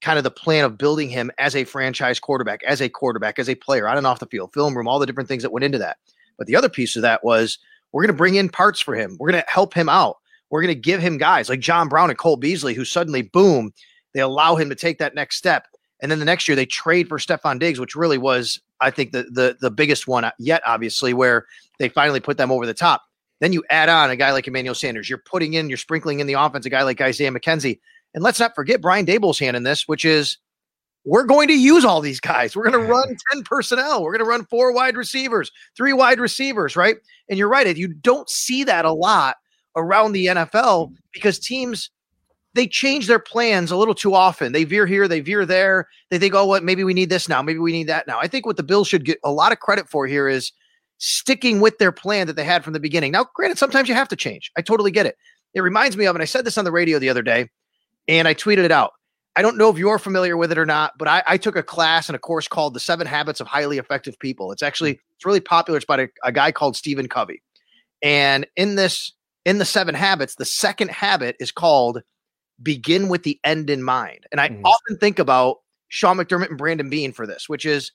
kind 0.00 0.18
of 0.18 0.24
the 0.24 0.30
plan 0.30 0.64
of 0.64 0.76
building 0.76 1.08
him 1.08 1.30
as 1.38 1.54
a 1.54 1.64
franchise 1.64 2.18
quarterback 2.18 2.62
as 2.64 2.80
a 2.80 2.88
quarterback 2.88 3.38
as 3.38 3.48
a 3.48 3.54
player 3.54 3.88
on 3.88 3.98
and 3.98 4.06
off 4.06 4.18
the 4.18 4.26
field 4.26 4.52
film 4.52 4.76
room 4.76 4.88
all 4.88 4.98
the 4.98 5.06
different 5.06 5.28
things 5.28 5.42
that 5.42 5.52
went 5.52 5.64
into 5.64 5.78
that. 5.78 5.98
But 6.38 6.46
the 6.48 6.56
other 6.56 6.68
piece 6.68 6.96
of 6.96 7.02
that 7.02 7.24
was 7.24 7.58
we're 7.92 8.02
going 8.02 8.14
to 8.14 8.18
bring 8.18 8.34
in 8.34 8.48
parts 8.48 8.80
for 8.80 8.94
him. 8.94 9.16
We're 9.20 9.30
going 9.30 9.42
to 9.42 9.50
help 9.50 9.74
him 9.74 9.88
out. 9.88 10.18
We're 10.50 10.62
going 10.62 10.74
to 10.74 10.80
give 10.80 11.00
him 11.00 11.18
guys 11.18 11.48
like 11.48 11.60
john 11.60 11.88
brown 11.88 12.10
and 12.10 12.18
cole 12.18 12.36
beasley 12.36 12.74
who 12.74 12.84
suddenly 12.84 13.22
boom 13.22 13.72
they 14.14 14.20
allow 14.20 14.56
him 14.56 14.68
to 14.68 14.74
take 14.74 14.98
that 14.98 15.14
next 15.14 15.36
step. 15.36 15.66
And 16.00 16.10
then 16.10 16.18
the 16.18 16.24
next 16.24 16.48
year 16.48 16.56
they 16.56 16.66
trade 16.66 17.08
for 17.08 17.18
Stefon 17.18 17.58
Diggs, 17.58 17.78
which 17.78 17.94
really 17.94 18.18
was, 18.18 18.60
I 18.80 18.90
think, 18.90 19.12
the 19.12 19.24
the 19.24 19.56
the 19.60 19.70
biggest 19.70 20.08
one 20.08 20.28
yet, 20.38 20.62
obviously, 20.66 21.14
where 21.14 21.46
they 21.78 21.88
finally 21.88 22.20
put 22.20 22.38
them 22.38 22.50
over 22.50 22.66
the 22.66 22.74
top. 22.74 23.02
Then 23.40 23.52
you 23.52 23.64
add 23.70 23.88
on 23.88 24.10
a 24.10 24.16
guy 24.16 24.32
like 24.32 24.46
Emmanuel 24.46 24.74
Sanders. 24.74 25.08
You're 25.08 25.22
putting 25.24 25.54
in, 25.54 25.68
you're 25.68 25.78
sprinkling 25.78 26.20
in 26.20 26.26
the 26.26 26.34
offense 26.34 26.66
a 26.66 26.70
guy 26.70 26.82
like 26.82 27.00
Isaiah 27.00 27.30
McKenzie. 27.30 27.80
And 28.14 28.22
let's 28.22 28.38
not 28.38 28.54
forget 28.54 28.80
Brian 28.80 29.06
Daboll's 29.06 29.38
hand 29.38 29.56
in 29.56 29.62
this, 29.62 29.88
which 29.88 30.04
is 30.04 30.38
we're 31.04 31.24
going 31.24 31.48
to 31.48 31.58
use 31.58 31.84
all 31.84 32.00
these 32.00 32.20
guys. 32.20 32.54
We're 32.54 32.70
going 32.70 32.80
to 32.80 32.92
run 32.92 33.16
10 33.32 33.42
personnel. 33.42 34.02
We're 34.02 34.12
going 34.12 34.24
to 34.24 34.30
run 34.30 34.44
four 34.44 34.72
wide 34.72 34.96
receivers, 34.96 35.50
three 35.76 35.92
wide 35.92 36.20
receivers, 36.20 36.76
right? 36.76 36.96
And 37.28 37.38
you're 37.38 37.48
right. 37.48 37.66
If 37.66 37.78
you 37.78 37.88
don't 37.88 38.30
see 38.30 38.64
that 38.64 38.84
a 38.84 38.92
lot 38.92 39.36
around 39.76 40.12
the 40.12 40.26
NFL 40.26 40.92
because 41.12 41.38
teams 41.38 41.90
they 42.54 42.66
change 42.66 43.06
their 43.06 43.18
plans 43.18 43.70
a 43.70 43.76
little 43.76 43.94
too 43.94 44.14
often. 44.14 44.52
They 44.52 44.64
veer 44.64 44.86
here, 44.86 45.08
they 45.08 45.20
veer 45.20 45.46
there. 45.46 45.88
They 46.10 46.18
think, 46.18 46.34
oh, 46.34 46.46
what? 46.46 46.62
Maybe 46.62 46.84
we 46.84 46.94
need 46.94 47.10
this 47.10 47.28
now. 47.28 47.42
Maybe 47.42 47.58
we 47.58 47.72
need 47.72 47.88
that 47.88 48.06
now. 48.06 48.18
I 48.18 48.28
think 48.28 48.46
what 48.46 48.56
the 48.56 48.62
Bills 48.62 48.88
should 48.88 49.04
get 49.04 49.18
a 49.24 49.32
lot 49.32 49.52
of 49.52 49.60
credit 49.60 49.88
for 49.88 50.06
here 50.06 50.28
is 50.28 50.52
sticking 50.98 51.60
with 51.60 51.78
their 51.78 51.92
plan 51.92 52.26
that 52.26 52.36
they 52.36 52.44
had 52.44 52.62
from 52.62 52.72
the 52.72 52.80
beginning. 52.80 53.12
Now, 53.12 53.26
granted, 53.34 53.58
sometimes 53.58 53.88
you 53.88 53.94
have 53.94 54.08
to 54.08 54.16
change. 54.16 54.50
I 54.56 54.62
totally 54.62 54.90
get 54.90 55.06
it. 55.06 55.16
It 55.54 55.60
reminds 55.60 55.96
me 55.96 56.06
of, 56.06 56.14
and 56.14 56.22
I 56.22 56.26
said 56.26 56.44
this 56.44 56.58
on 56.58 56.64
the 56.64 56.72
radio 56.72 56.98
the 56.98 57.08
other 57.08 57.22
day, 57.22 57.48
and 58.08 58.28
I 58.28 58.34
tweeted 58.34 58.64
it 58.64 58.70
out. 58.70 58.92
I 59.34 59.40
don't 59.40 59.56
know 59.56 59.70
if 59.70 59.78
you're 59.78 59.98
familiar 59.98 60.36
with 60.36 60.52
it 60.52 60.58
or 60.58 60.66
not, 60.66 60.92
but 60.98 61.08
I, 61.08 61.22
I 61.26 61.36
took 61.38 61.56
a 61.56 61.62
class 61.62 62.08
and 62.08 62.16
a 62.16 62.18
course 62.18 62.46
called 62.46 62.74
The 62.74 62.80
Seven 62.80 63.06
Habits 63.06 63.40
of 63.40 63.46
Highly 63.46 63.78
Effective 63.78 64.18
People. 64.18 64.52
It's 64.52 64.62
actually 64.62 64.94
mm. 64.94 64.98
It's 65.22 65.26
really 65.26 65.38
popular. 65.38 65.76
It's 65.76 65.86
by 65.86 66.00
a, 66.00 66.08
a 66.24 66.32
guy 66.32 66.50
called 66.50 66.74
Stephen 66.74 67.08
Covey. 67.08 67.40
And 68.02 68.44
in 68.56 68.74
this, 68.74 69.12
in 69.44 69.58
the 69.58 69.64
seven 69.64 69.94
habits, 69.94 70.34
the 70.34 70.44
second 70.44 70.90
habit 70.90 71.36
is 71.38 71.52
called 71.52 72.02
begin 72.62 73.08
with 73.08 73.22
the 73.22 73.38
end 73.44 73.70
in 73.70 73.82
mind. 73.82 74.26
And 74.30 74.40
I 74.40 74.50
mm. 74.50 74.62
often 74.64 74.96
think 74.98 75.18
about 75.18 75.58
Sean 75.88 76.16
McDermott 76.16 76.48
and 76.48 76.58
Brandon 76.58 76.88
Beane 76.88 77.12
for 77.12 77.26
this, 77.26 77.48
which 77.48 77.66
is 77.66 77.92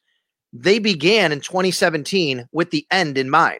they 0.54 0.80
began 0.80 1.32
in 1.32 1.42
2017 1.42 2.48
with 2.52 2.72
the 2.72 2.86
end 2.92 3.18
in 3.18 3.30
mind. 3.30 3.60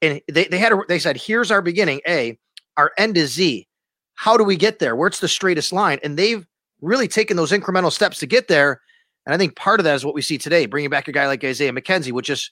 And 0.00 0.20
they, 0.28 0.44
they 0.44 0.58
had 0.58 0.72
a, 0.72 0.80
they 0.88 0.98
said, 0.98 1.16
here's 1.16 1.50
our 1.50 1.62
beginning, 1.62 2.00
A, 2.06 2.38
our 2.76 2.92
end 2.98 3.16
is 3.16 3.32
Z. 3.32 3.66
How 4.14 4.36
do 4.36 4.44
we 4.44 4.56
get 4.56 4.78
there? 4.78 4.94
Where's 4.96 5.20
the 5.20 5.28
straightest 5.28 5.72
line? 5.72 5.98
And 6.02 6.16
they've 6.16 6.46
really 6.80 7.08
taken 7.08 7.36
those 7.36 7.52
incremental 7.52 7.92
steps 7.92 8.18
to 8.18 8.26
get 8.26 8.48
there. 8.48 8.80
And 9.26 9.34
I 9.34 9.38
think 9.38 9.56
part 9.56 9.80
of 9.80 9.84
that 9.84 9.94
is 9.94 10.04
what 10.04 10.14
we 10.14 10.22
see 10.22 10.38
today, 10.38 10.66
bringing 10.66 10.90
back 10.90 11.08
a 11.08 11.12
guy 11.12 11.26
like 11.26 11.44
Isaiah 11.44 11.72
McKenzie, 11.72 12.12
which 12.12 12.30
is 12.30 12.50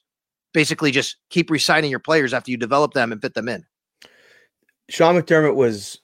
basically 0.53 0.91
just 0.91 1.17
keep 1.31 1.51
resigning 1.51 1.91
your 1.91 2.01
players 2.01 2.35
after 2.35 2.51
you 2.51 2.57
develop 2.57 2.93
them 2.93 3.13
and 3.13 3.21
fit 3.21 3.35
them 3.35 3.49
in. 3.49 3.65
Sean 4.89 5.21
McDermott 5.21 5.55
was 5.57 6.01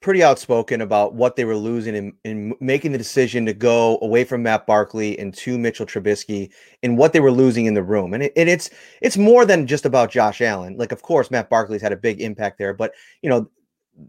pretty 0.00 0.22
outspoken 0.22 0.80
about 0.80 1.14
what 1.14 1.36
they 1.36 1.44
were 1.44 1.56
losing 1.56 1.94
in, 1.94 2.12
in 2.24 2.54
making 2.60 2.92
the 2.92 2.98
decision 2.98 3.46
to 3.46 3.54
go 3.54 3.98
away 4.02 4.24
from 4.24 4.42
Matt 4.42 4.66
Barkley 4.66 5.18
and 5.18 5.34
to 5.34 5.58
Mitchell 5.58 5.86
Trubisky 5.86 6.50
and 6.82 6.98
what 6.98 7.12
they 7.12 7.20
were 7.20 7.32
losing 7.32 7.66
in 7.66 7.74
the 7.74 7.82
room. 7.82 8.14
And, 8.14 8.24
it, 8.24 8.32
and 8.36 8.48
it's 8.48 8.70
it's 9.00 9.16
more 9.16 9.44
than 9.44 9.66
just 9.66 9.84
about 9.84 10.10
Josh 10.10 10.40
Allen. 10.40 10.76
Like, 10.76 10.92
of 10.92 11.02
course, 11.02 11.30
Matt 11.30 11.50
Barkley's 11.50 11.82
had 11.82 11.92
a 11.92 11.96
big 11.96 12.20
impact 12.20 12.58
there, 12.58 12.74
but 12.74 12.92
you 13.22 13.30
know, 13.30 13.50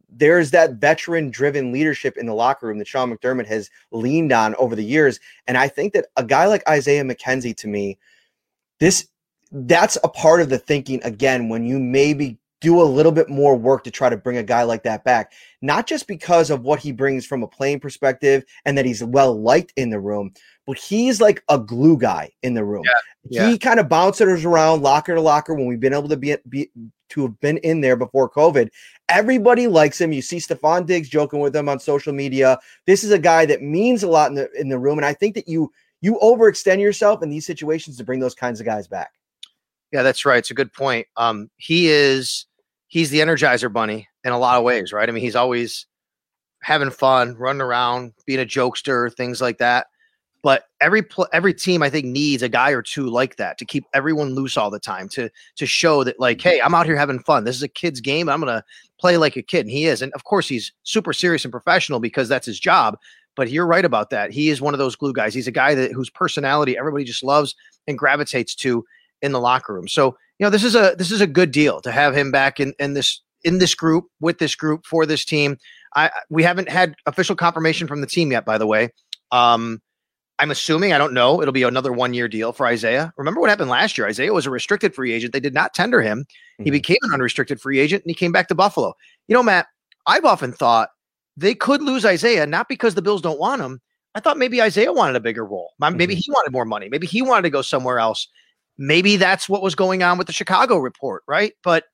there's 0.10 0.51
that 0.51 0.75
veteran 0.75 1.29
driven 1.29 1.72
leadership 1.72 2.17
in 2.17 2.25
the 2.25 2.34
locker 2.34 2.67
room 2.67 2.77
that 2.79 2.88
Sean 2.88 3.15
McDermott 3.15 3.48
has 3.48 3.70
leaned 3.91 4.32
on 4.32 4.56
over 4.56 4.75
the 4.75 4.84
years. 4.84 5.20
And 5.48 5.58
I 5.58 5.67
think 5.67 5.94
that 5.94 6.08
a 6.17 6.24
guy 6.24 6.48
like 6.48 6.67
Isaiah 6.67 7.03
McKenzie 7.03 7.56
to 7.58 7.67
me, 7.67 7.98
this 8.79 9.08
that's 9.51 9.98
a 10.03 10.10
part 10.10 10.41
of 10.41 10.50
the 10.50 10.58
thinking 10.58 11.01
again 11.03 11.48
when 11.48 11.65
you 11.65 11.79
maybe 11.79 12.38
do 12.59 12.81
a 12.81 12.83
little 12.83 13.11
bit 13.11 13.29
more 13.29 13.55
work 13.55 13.83
to 13.83 13.91
try 13.91 14.09
to 14.09 14.17
bring 14.17 14.37
a 14.37 14.43
guy 14.43 14.63
like 14.63 14.83
that 14.83 15.03
back, 15.03 15.33
not 15.61 15.85
just 15.85 16.07
because 16.07 16.49
of 16.49 16.61
what 16.61 16.79
he 16.79 16.91
brings 16.91 17.25
from 17.25 17.43
a 17.43 17.47
playing 17.47 17.79
perspective 17.79 18.43
and 18.65 18.77
that 18.77 18.85
he's 18.85 19.03
well 19.03 19.39
liked 19.39 19.73
in 19.75 19.89
the 19.89 19.99
room, 19.99 20.33
but 20.65 20.77
he's 20.77 21.21
like 21.21 21.43
a 21.49 21.59
glue 21.59 21.97
guy 21.97 22.31
in 22.41 22.53
the 22.53 22.65
room. 22.65 22.83
Yeah, 22.83 23.41
yeah. 23.41 23.49
He 23.49 23.57
kind 23.57 23.79
of 23.79 23.89
bounces 23.89 24.43
around 24.43 24.81
locker 24.81 25.13
to 25.13 25.21
locker 25.21 25.53
when 25.53 25.67
we've 25.67 25.79
been 25.79 25.93
able 25.93 26.09
to 26.09 26.17
be, 26.17 26.35
be 26.49 26.69
to 27.09 27.21
have 27.21 27.39
been 27.39 27.57
in 27.59 27.81
there 27.81 27.95
before 27.95 28.29
COVID. 28.29 28.69
Everybody 29.07 29.67
likes 29.67 30.01
him. 30.01 30.11
You 30.11 30.21
see 30.21 30.37
Stefon 30.37 30.85
Diggs 30.85 31.09
joking 31.09 31.39
with 31.39 31.55
him 31.55 31.69
on 31.69 31.79
social 31.79 32.11
media. 32.11 32.59
This 32.85 33.03
is 33.03 33.11
a 33.11 33.19
guy 33.19 33.45
that 33.45 33.61
means 33.61 34.03
a 34.03 34.09
lot 34.09 34.29
in 34.29 34.35
the 34.35 34.51
in 34.59 34.67
the 34.67 34.79
room, 34.79 34.97
and 34.97 35.05
I 35.05 35.13
think 35.13 35.35
that 35.35 35.47
you 35.47 35.71
you 36.01 36.19
overextend 36.21 36.79
yourself 36.79 37.23
in 37.23 37.29
these 37.29 37.45
situations 37.45 37.97
to 37.97 38.03
bring 38.03 38.19
those 38.19 38.35
kinds 38.35 38.59
of 38.59 38.65
guys 38.65 38.87
back. 38.87 39.11
Yeah, 39.91 40.03
that's 40.03 40.25
right. 40.25 40.39
It's 40.39 40.51
a 40.51 40.55
good 40.55 40.73
point. 40.73 41.07
Um, 41.15 41.49
he 41.55 41.87
is 41.87 42.46
he's 42.88 43.10
the 43.10 43.20
energizer 43.20 43.72
bunny 43.72 44.08
in 44.24 44.32
a 44.32 44.39
lot 44.39 44.58
of 44.58 44.63
ways, 44.63 44.94
right? 44.94 45.08
I 45.08 45.12
mean, 45.12 45.24
he's 45.24 45.36
always 45.36 45.86
having 46.62 46.89
fun, 46.89 47.36
running 47.36 47.62
around, 47.62 48.13
being 48.25 48.39
a 48.39 48.46
jokester, 48.46 49.13
things 49.13 49.41
like 49.41 49.58
that. 49.60 49.88
But 50.44 50.63
every 50.79 51.01
pl- 51.01 51.27
every 51.34 51.53
team, 51.53 51.82
I 51.82 51.89
think, 51.89 52.06
needs 52.06 52.44
a 52.44 52.50
guy 52.50 52.72
or 52.72 52.82
two 52.82 53.10
like 53.10 53.36
that 53.38 53.58
to 53.58 53.65
keep 53.65 53.86
everyone 53.94 54.36
loose 54.36 54.56
all 54.56 54.70
the 54.70 54.79
time 54.79 55.10
to 55.10 55.29
to 55.58 55.65
show 55.65 56.03
that, 56.03 56.20
like, 56.20 56.38
mm-hmm. 56.38 56.50
hey, 56.50 56.62
I'm 56.62 56.75
out 56.75 56.86
here 56.86 56.96
having 56.96 57.20
fun. 57.20 57.44
This 57.44 57.56
is 57.56 57.63
a 57.63 57.67
kid's 57.67 58.00
game. 58.00 58.29
I'm 58.29 58.39
gonna 58.39 58.63
play 59.00 59.17
like 59.17 59.36
a 59.36 59.41
kid, 59.41 59.62
and 59.62 59.72
he 59.72 59.86
is. 59.86 60.01
And 60.01 60.13
of 60.13 60.24
course, 60.24 60.48
he's 60.48 60.72
super 60.84 61.12
serious 61.12 61.44
and 61.44 61.51
professional 61.51 62.00
because 62.00 62.29
that's 62.29 62.46
his 62.46 62.60
job. 62.60 62.98
But 63.36 63.50
you're 63.50 63.67
right 63.67 63.86
about 63.86 64.10
that. 64.12 64.32
He 64.32 64.50
is 64.50 64.62
one 64.62 64.74
of 64.74 64.77
those 64.77 64.96
glue 64.96 65.13
guys. 65.13 65.34
He's 65.34 65.48
a 65.48 65.51
guy 65.51 65.75
that 65.75 65.91
whose 65.91 66.10
personality 66.10 66.77
everybody 66.77 67.03
just 67.03 67.24
loves 67.24 67.56
and 67.88 67.98
gravitates 67.98 68.56
to 68.56 68.86
in 69.22 69.32
the 69.32 69.41
locker 69.41 69.74
room. 69.74 69.88
So 69.88 70.17
you 70.39 70.46
know 70.46 70.50
this 70.50 70.63
is 70.63 70.75
a 70.75 70.96
this 70.98 71.12
is 71.12 71.22
a 71.22 71.27
good 71.27 71.51
deal 71.51 71.82
to 71.82 71.91
have 71.91 72.15
him 72.15 72.32
back 72.32 72.60
in 72.60 72.74
in 72.79 72.94
this 72.94 73.22
in 73.44 73.60
this 73.60 73.75
group 73.75 74.06
with 74.20 74.39
this 74.39 74.56
group 74.56 74.86
for 74.86 75.06
this 75.06 75.25
team. 75.25 75.58
I 75.96 76.12
we 76.29 76.44
haven't 76.44 76.70
had 76.70 76.96
official 77.06 77.36
confirmation 77.36 77.88
from 77.88 78.01
the 78.01 78.08
team 78.08 78.32
yet, 78.32 78.46
by 78.46 78.58
the 78.58 78.67
way. 78.67 78.89
Um, 79.32 79.82
I'm 80.39 80.51
assuming 80.51 80.94
I 80.94 80.98
don't 80.98 81.13
know. 81.13 81.41
It'll 81.41 81.51
be 81.51 81.63
another 81.63 81.91
one 81.91 82.13
year 82.13 82.27
deal 82.27 82.53
for 82.53 82.67
Isaiah. 82.67 83.12
Remember 83.17 83.41
what 83.41 83.50
happened 83.50 83.70
last 83.70 83.98
year? 83.98 84.08
Isaiah 84.08 84.34
was 84.34 84.46
a 84.46 84.51
restricted 84.51 84.94
free 84.94 85.13
agent. 85.13 85.34
They 85.34 85.39
did 85.39 85.53
not 85.53 85.74
tender 85.74 86.01
him. 86.01 86.20
Mm-hmm. 86.20 86.63
He 86.65 86.72
became 86.72 86.98
an 87.03 87.13
unrestricted 87.13 87.60
free 87.60 87.79
agent 87.79 88.03
and 88.03 88.12
he 88.12 88.15
came 88.15 88.32
back 88.32 88.48
to 88.50 88.56
Buffalo. 88.56 88.94
You 89.27 89.36
know, 89.36 89.44
Matt, 89.44 89.67
I've 90.06 90.25
often 90.25 90.53
thought 90.53 90.89
they 91.36 91.56
could 91.56 91.82
lose 91.82 92.06
Isaiah 92.06 92.46
not 92.46 92.70
because 92.70 92.94
the 92.94 93.01
Bills 93.01 93.22
don't 93.22 93.39
want 93.39 93.62
him. 93.62 93.82
I 94.13 94.20
thought 94.20 94.38
maybe 94.38 94.62
Isaiah 94.62 94.94
wanted 94.94 95.15
a 95.15 95.20
bigger 95.20 95.46
role. 95.46 95.74
Maybe 95.79 96.13
mm-hmm. 96.13 96.20
he 96.20 96.32
wanted 96.32 96.51
more 96.51 96.65
money. 96.65 96.89
Maybe 96.89 97.08
he 97.08 97.22
wanted 97.22 97.44
to 97.44 97.50
go 97.50 97.62
somewhere 97.62 98.00
else. 98.00 98.27
Maybe 98.77 99.17
that's 99.17 99.50
what 99.50 99.62
was 99.62 99.75
going 99.75 100.03
on 100.03 100.17
with 100.17 100.27
the 100.27 100.34
Chicago 100.34 100.77
report, 100.77 101.24
right? 101.27 101.53
But 101.63 101.86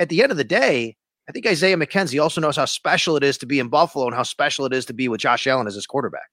at 0.00 0.08
the 0.08 0.22
end 0.22 0.30
of 0.32 0.38
the 0.38 0.44
day, 0.44 0.96
I 1.28 1.32
think 1.32 1.46
Isaiah 1.46 1.76
McKenzie 1.76 2.22
also 2.22 2.40
knows 2.40 2.56
how 2.56 2.66
special 2.66 3.16
it 3.16 3.24
is 3.24 3.38
to 3.38 3.46
be 3.46 3.58
in 3.58 3.68
Buffalo 3.68 4.06
and 4.06 4.14
how 4.14 4.22
special 4.22 4.64
it 4.66 4.72
is 4.72 4.86
to 4.86 4.92
be 4.92 5.08
with 5.08 5.20
Josh 5.20 5.46
Allen 5.46 5.66
as 5.66 5.74
his 5.74 5.86
quarterback. 5.86 6.28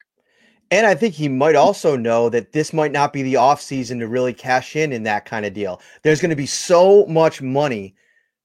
And 0.72 0.86
I 0.86 0.96
think 0.96 1.14
he 1.14 1.28
might 1.30 1.56
also 1.56 1.96
know 1.96 2.30
that 2.30 2.52
this 2.52 2.74
might 2.74 2.92
not 2.92 3.14
be 3.14 3.22
the 3.22 3.36
offseason 3.36 4.00
to 4.00 4.08
really 4.08 4.34
cash 4.34 4.76
in 4.76 4.92
in 4.92 5.04
that 5.04 5.26
kind 5.26 5.46
of 5.46 5.54
deal. 5.54 5.82
There's 6.04 6.22
going 6.22 6.30
to 6.30 6.36
be 6.36 6.46
so 6.46 7.06
much 7.06 7.42
money 7.42 7.96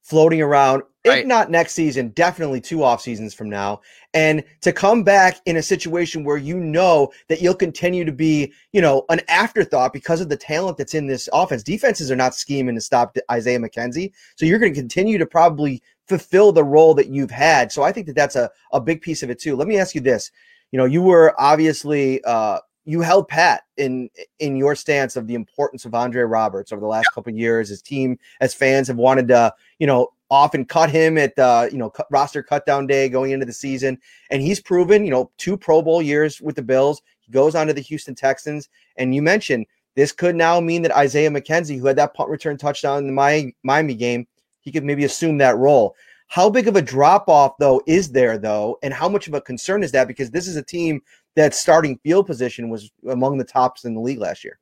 floating 0.03 0.41
around, 0.41 0.83
right. 1.09 1.21
if 1.21 1.27
not 1.27 1.51
next 1.51 1.75
season, 1.75 2.09
definitely 2.11 2.61
two 2.61 2.83
off 2.83 3.01
seasons 3.01 3.35
from 3.35 3.49
now. 3.51 3.81
And 4.15 4.43
to 4.63 4.73
come 4.73 5.03
back 5.03 5.41
in 5.47 5.57
a 5.57 5.63
situation 5.63 6.25
where 6.25 6.37
you 6.37 6.59
know 6.59 7.13
that 7.29 7.43
you'll 7.43 7.55
continue 7.55 8.05
to 8.05 8.13
be, 8.13 8.53
you 8.73 8.81
know, 8.81 9.05
an 9.09 9.21
afterthought 9.29 9.93
because 9.93 10.21
of 10.21 10.29
the 10.29 10.37
talent 10.37 10.79
that's 10.79 10.95
in 10.95 11.07
this 11.07 11.29
offense. 11.33 11.63
Defenses 11.63 12.11
are 12.11 12.17
not 12.17 12.35
scheming 12.35 12.75
to 12.75 12.81
stop 12.81 13.17
Isaiah 13.31 13.59
McKenzie. 13.59 14.13
So 14.37 14.47
you're 14.47 14.59
going 14.59 14.73
to 14.73 14.81
continue 14.81 15.19
to 15.19 15.27
probably 15.27 15.83
fulfill 16.09 16.53
the 16.53 16.65
role 16.65 16.95
that 16.95 17.09
you've 17.09 17.31
had. 17.31 17.71
So 17.71 17.83
I 17.83 17.93
think 17.93 18.07
that 18.07 18.17
that's 18.17 18.37
a, 18.37 18.51
a 18.73 18.81
big 18.81 19.03
piece 19.03 19.23
of 19.23 19.31
it 19.31 19.39
too. 19.39 19.57
Let 19.57 19.69
me 19.69 19.79
ask 19.79 19.95
you 19.95 20.01
this. 20.01 20.31
You 20.73 20.79
know, 20.79 20.85
you 20.85 21.03
were 21.03 21.35
obviously 21.39 22.23
uh, 22.25 22.59
you 22.89 23.03
held 23.03 23.29
pat 23.29 23.65
in 23.77 24.09
in 24.39 24.57
your 24.57 24.75
stance 24.75 25.15
of 25.15 25.27
the 25.27 25.35
importance 25.35 25.85
of 25.85 25.95
Andre 25.95 26.23
Roberts 26.23 26.73
over 26.73 26.81
the 26.81 26.87
last 26.87 27.09
yeah. 27.11 27.15
couple 27.15 27.33
years. 27.35 27.69
His 27.69 27.83
team, 27.83 28.19
as 28.41 28.55
fans, 28.55 28.89
have 28.89 28.97
wanted 28.97 29.29
to, 29.29 29.53
you 29.79 29.87
know, 29.87 30.09
often 30.31 30.65
cut 30.65 30.91
him 30.91 31.17
at 31.17 31.35
the, 31.37 31.69
you 31.73 31.79
know, 31.79 31.91
cut, 31.91 32.07
roster 32.11 32.43
cutdown 32.43 32.87
day 32.87 33.09
going 33.09 33.31
into 33.31 33.47
the 33.47 33.53
season, 33.53 33.99
and 34.31 34.43
he's 34.43 34.61
proven, 34.61 35.05
you 35.05 35.11
know, 35.11 35.31
two 35.39 35.57
Pro 35.57 35.83
Bowl 35.83 36.03
years 36.03 36.41
with 36.41 36.57
the 36.57 36.63
Bills. 36.63 37.03
He 37.21 37.33
goes 37.33 37.55
on 37.55 37.67
to 37.67 37.73
the 37.73 37.81
Houston 37.81 38.15
Texans, 38.15 38.69
and 38.97 39.15
you 39.15 39.23
mentioned 39.23 39.67
this 39.95 40.13
could 40.13 40.37
now 40.37 40.61
mean 40.61 40.83
that 40.83 40.97
Isaiah 40.97 41.31
McKenzie, 41.31 41.79
who 41.79 41.87
had 41.87 41.97
that 41.97 42.15
punt 42.15 42.31
return 42.31 42.57
touchdown 42.57 42.99
in 42.99 43.07
the 43.15 43.55
Miami 43.65 43.95
game, 43.95 44.27
he 44.61 44.71
could 44.71 44.85
maybe 44.85 45.05
assume 45.05 45.39
that 45.39 45.57
role. 45.57 45.97
How 46.29 46.51
big 46.51 46.69
of 46.69 46.77
a 46.77 46.83
drop 46.83 47.29
off 47.29 47.57
though 47.59 47.83
is 47.87 48.11
there 48.13 48.37
though, 48.37 48.79
and 48.83 48.93
how 48.93 49.09
much 49.09 49.29
of 49.29 49.35
a 49.35 49.41
concern 49.41 49.83
is 49.83 49.93
that? 49.93 50.07
Because 50.07 50.31
this 50.31 50.47
is 50.47 50.57
a 50.57 50.63
team 50.63 51.01
that 51.37 51.55
starting 51.55 51.99
field 52.05 52.27
position 52.27 52.69
was 52.69 52.91
among 53.09 53.39
the 53.39 53.45
tops 53.45 53.85
in 53.85 53.95
the 53.95 54.01
league 54.01 54.19
last 54.19 54.45
year. 54.45 54.59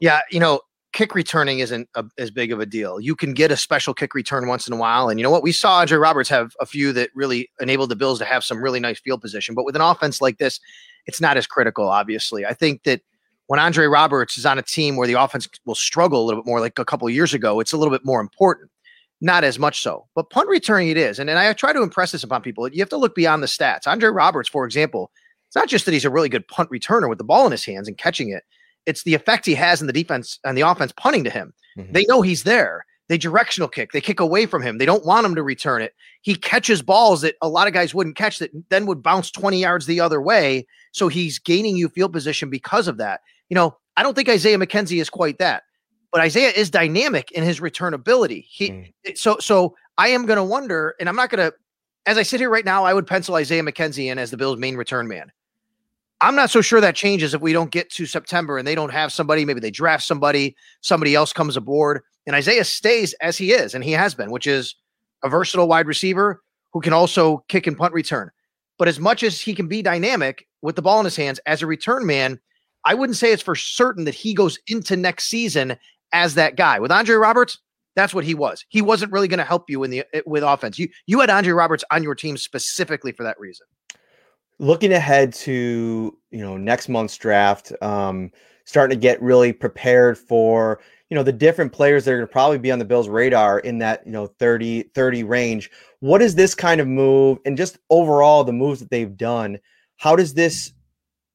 Yeah, 0.00 0.20
you 0.30 0.38
know, 0.38 0.60
kick 0.96 1.14
returning 1.14 1.58
isn't 1.58 1.90
a, 1.94 2.04
as 2.16 2.30
big 2.30 2.50
of 2.50 2.58
a 2.58 2.64
deal. 2.64 2.98
You 2.98 3.14
can 3.14 3.34
get 3.34 3.50
a 3.50 3.56
special 3.56 3.92
kick 3.92 4.14
return 4.14 4.48
once 4.48 4.66
in 4.66 4.72
a 4.72 4.78
while, 4.78 5.10
and 5.10 5.20
you 5.20 5.24
know 5.24 5.30
what? 5.30 5.42
We 5.42 5.52
saw 5.52 5.80
Andre 5.80 5.98
Roberts 5.98 6.30
have 6.30 6.56
a 6.58 6.64
few 6.64 6.90
that 6.94 7.10
really 7.14 7.50
enabled 7.60 7.90
the 7.90 7.96
Bills 7.96 8.18
to 8.20 8.24
have 8.24 8.42
some 8.42 8.62
really 8.62 8.80
nice 8.80 8.98
field 8.98 9.20
position. 9.20 9.54
But 9.54 9.66
with 9.66 9.76
an 9.76 9.82
offense 9.82 10.22
like 10.22 10.38
this, 10.38 10.58
it's 11.04 11.20
not 11.20 11.36
as 11.36 11.46
critical. 11.46 11.86
Obviously, 11.90 12.46
I 12.46 12.54
think 12.54 12.84
that 12.84 13.02
when 13.46 13.60
Andre 13.60 13.84
Roberts 13.86 14.38
is 14.38 14.46
on 14.46 14.58
a 14.58 14.62
team 14.62 14.96
where 14.96 15.06
the 15.06 15.22
offense 15.22 15.46
will 15.66 15.74
struggle 15.74 16.22
a 16.22 16.24
little 16.24 16.42
bit 16.42 16.48
more, 16.48 16.60
like 16.60 16.78
a 16.78 16.84
couple 16.84 17.10
years 17.10 17.34
ago, 17.34 17.60
it's 17.60 17.74
a 17.74 17.76
little 17.76 17.92
bit 17.92 18.04
more 18.04 18.22
important. 18.22 18.70
Not 19.20 19.44
as 19.44 19.58
much 19.58 19.82
so, 19.82 20.06
but 20.14 20.30
punt 20.30 20.48
returning 20.48 20.88
it 20.88 20.96
is. 20.96 21.18
And, 21.18 21.28
and 21.28 21.38
I 21.38 21.52
try 21.52 21.74
to 21.74 21.82
impress 21.82 22.12
this 22.12 22.24
upon 22.24 22.40
people. 22.40 22.66
You 22.68 22.80
have 22.80 22.88
to 22.88 22.96
look 22.96 23.14
beyond 23.14 23.42
the 23.42 23.48
stats. 23.48 23.86
Andre 23.86 24.08
Roberts, 24.08 24.48
for 24.48 24.64
example, 24.64 25.10
it's 25.46 25.56
not 25.56 25.68
just 25.68 25.84
that 25.84 25.92
he's 25.92 26.06
a 26.06 26.10
really 26.10 26.30
good 26.30 26.48
punt 26.48 26.70
returner 26.70 27.08
with 27.08 27.18
the 27.18 27.24
ball 27.24 27.44
in 27.44 27.52
his 27.52 27.66
hands 27.66 27.86
and 27.86 27.98
catching 27.98 28.30
it. 28.30 28.44
It's 28.86 29.02
the 29.02 29.14
effect 29.14 29.46
he 29.46 29.54
has 29.54 29.80
in 29.80 29.86
the 29.86 29.92
defense 29.92 30.38
and 30.44 30.56
the 30.56 30.62
offense 30.62 30.92
punting 30.96 31.24
to 31.24 31.30
him. 31.30 31.52
Mm-hmm. 31.76 31.92
They 31.92 32.04
know 32.08 32.22
he's 32.22 32.44
there. 32.44 32.84
They 33.08 33.18
directional 33.18 33.68
kick. 33.68 33.92
They 33.92 34.00
kick 34.00 34.18
away 34.18 34.46
from 34.46 34.62
him. 34.62 34.78
They 34.78 34.86
don't 34.86 35.04
want 35.04 35.26
him 35.26 35.36
to 35.36 35.42
return 35.42 35.80
it. 35.80 35.94
He 36.22 36.34
catches 36.34 36.82
balls 36.82 37.20
that 37.20 37.36
a 37.40 37.48
lot 37.48 37.68
of 37.68 37.72
guys 37.72 37.94
wouldn't 37.94 38.16
catch 38.16 38.38
that 38.40 38.50
then 38.68 38.86
would 38.86 39.02
bounce 39.02 39.30
20 39.30 39.60
yards 39.60 39.86
the 39.86 40.00
other 40.00 40.20
way. 40.20 40.66
So 40.92 41.08
he's 41.08 41.38
gaining 41.38 41.76
you 41.76 41.88
field 41.88 42.12
position 42.12 42.50
because 42.50 42.88
of 42.88 42.96
that. 42.96 43.20
You 43.48 43.54
know, 43.54 43.76
I 43.96 44.02
don't 44.02 44.14
think 44.14 44.28
Isaiah 44.28 44.58
McKenzie 44.58 45.00
is 45.00 45.08
quite 45.08 45.38
that, 45.38 45.62
but 46.10 46.20
Isaiah 46.20 46.50
is 46.50 46.68
dynamic 46.68 47.30
in 47.30 47.44
his 47.44 47.60
return 47.60 47.94
ability. 47.94 48.46
He 48.48 48.70
mm. 48.70 48.92
so 49.16 49.36
so 49.38 49.76
I 49.98 50.08
am 50.08 50.26
going 50.26 50.38
to 50.38 50.44
wonder, 50.44 50.96
and 50.98 51.08
I'm 51.08 51.16
not 51.16 51.30
going 51.30 51.48
to 51.50 51.56
as 52.06 52.18
I 52.18 52.22
sit 52.22 52.40
here 52.40 52.50
right 52.50 52.64
now, 52.64 52.84
I 52.84 52.94
would 52.94 53.06
pencil 53.06 53.34
Isaiah 53.34 53.62
McKenzie 53.62 54.10
in 54.10 54.18
as 54.18 54.30
the 54.30 54.36
Bills' 54.36 54.58
main 54.58 54.76
return 54.76 55.06
man. 55.08 55.30
I'm 56.20 56.34
not 56.34 56.50
so 56.50 56.62
sure 56.62 56.80
that 56.80 56.96
changes 56.96 57.34
if 57.34 57.42
we 57.42 57.52
don't 57.52 57.70
get 57.70 57.90
to 57.90 58.06
September 58.06 58.56
and 58.56 58.66
they 58.66 58.74
don't 58.74 58.92
have 58.92 59.12
somebody. 59.12 59.44
Maybe 59.44 59.60
they 59.60 59.70
draft 59.70 60.04
somebody, 60.04 60.56
somebody 60.80 61.14
else 61.14 61.32
comes 61.32 61.56
aboard, 61.56 62.02
and 62.26 62.34
Isaiah 62.34 62.64
stays 62.64 63.12
as 63.14 63.36
he 63.36 63.52
is, 63.52 63.74
and 63.74 63.84
he 63.84 63.92
has 63.92 64.14
been, 64.14 64.30
which 64.30 64.46
is 64.46 64.74
a 65.22 65.28
versatile 65.28 65.68
wide 65.68 65.86
receiver 65.86 66.42
who 66.72 66.80
can 66.80 66.92
also 66.92 67.44
kick 67.48 67.66
and 67.66 67.76
punt 67.76 67.92
return. 67.92 68.30
But 68.78 68.88
as 68.88 68.98
much 68.98 69.22
as 69.22 69.40
he 69.40 69.54
can 69.54 69.68
be 69.68 69.82
dynamic 69.82 70.46
with 70.62 70.76
the 70.76 70.82
ball 70.82 70.98
in 71.00 71.04
his 71.04 71.16
hands 71.16 71.40
as 71.46 71.62
a 71.62 71.66
return 71.66 72.06
man, 72.06 72.40
I 72.84 72.94
wouldn't 72.94 73.16
say 73.16 73.32
it's 73.32 73.42
for 73.42 73.54
certain 73.54 74.04
that 74.04 74.14
he 74.14 74.34
goes 74.34 74.58
into 74.68 74.96
next 74.96 75.24
season 75.24 75.76
as 76.12 76.34
that 76.34 76.56
guy. 76.56 76.78
With 76.78 76.92
Andre 76.92 77.16
Roberts, 77.16 77.58
that's 77.94 78.14
what 78.14 78.24
he 78.24 78.34
was. 78.34 78.64
He 78.68 78.82
wasn't 78.82 79.12
really 79.12 79.28
going 79.28 79.38
to 79.38 79.44
help 79.44 79.68
you 79.68 79.82
in 79.82 79.90
the 79.90 80.04
with 80.26 80.42
offense. 80.42 80.78
You 80.78 80.88
you 81.06 81.20
had 81.20 81.30
Andre 81.30 81.52
Roberts 81.52 81.84
on 81.90 82.02
your 82.02 82.14
team 82.14 82.36
specifically 82.36 83.12
for 83.12 83.22
that 83.24 83.40
reason. 83.40 83.66
Looking 84.58 84.92
ahead 84.92 85.34
to 85.34 86.16
you 86.30 86.40
know 86.40 86.56
next 86.56 86.88
month's 86.88 87.16
draft, 87.16 87.72
um, 87.82 88.30
starting 88.64 88.96
to 88.96 89.00
get 89.00 89.20
really 89.20 89.52
prepared 89.52 90.16
for 90.16 90.80
you 91.10 91.14
know 91.14 91.22
the 91.22 91.32
different 91.32 91.72
players 91.72 92.04
that 92.04 92.12
are 92.12 92.16
going 92.18 92.26
to 92.28 92.32
probably 92.32 92.58
be 92.58 92.72
on 92.72 92.78
the 92.78 92.84
Bills' 92.84 93.08
radar 93.08 93.58
in 93.60 93.78
that 93.78 94.04
you 94.06 94.12
know 94.12 94.26
30 94.26 94.84
30 94.94 95.24
range. 95.24 95.70
What 96.00 96.22
is 96.22 96.34
this 96.34 96.54
kind 96.54 96.80
of 96.80 96.86
move 96.86 97.38
and 97.44 97.56
just 97.56 97.78
overall 97.90 98.44
the 98.44 98.52
moves 98.52 98.80
that 98.80 98.90
they've 98.90 99.16
done? 99.16 99.58
How 99.98 100.16
does 100.16 100.34
this 100.34 100.72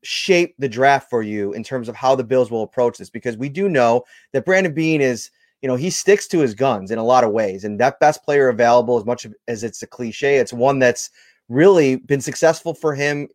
shape 0.03 0.55
the 0.57 0.69
draft 0.69 1.09
for 1.09 1.21
you 1.21 1.53
in 1.53 1.63
terms 1.63 1.89
of 1.89 1.95
how 1.95 2.15
the 2.15 2.23
Bills 2.23 2.49
will 2.49 2.63
approach 2.63 2.97
this? 2.97 3.09
Because 3.09 3.37
we 3.37 3.49
do 3.49 3.69
know 3.69 4.03
that 4.33 4.45
Brandon 4.45 4.73
Beane 4.73 5.01
is 5.01 5.29
you 5.61 5.67
know, 5.67 5.75
he 5.75 5.89
sticks 5.89 6.27
to 6.27 6.39
his 6.39 6.55
guns 6.55 6.91
in 6.91 6.97
a 6.97 7.03
lot 7.03 7.23
of 7.23 7.31
ways. 7.31 7.63
And 7.63 7.79
that 7.79 7.99
best 7.99 8.23
player 8.23 8.49
available, 8.49 8.97
as 8.97 9.05
much 9.05 9.27
as 9.47 9.63
it's 9.63 9.83
a 9.83 9.87
cliche, 9.87 10.37
it's 10.37 10.51
one 10.51 10.79
that's 10.79 11.11
really 11.51 11.97
been 11.97 12.21
successful 12.21 12.73
for 12.73 12.95
him 12.95 13.27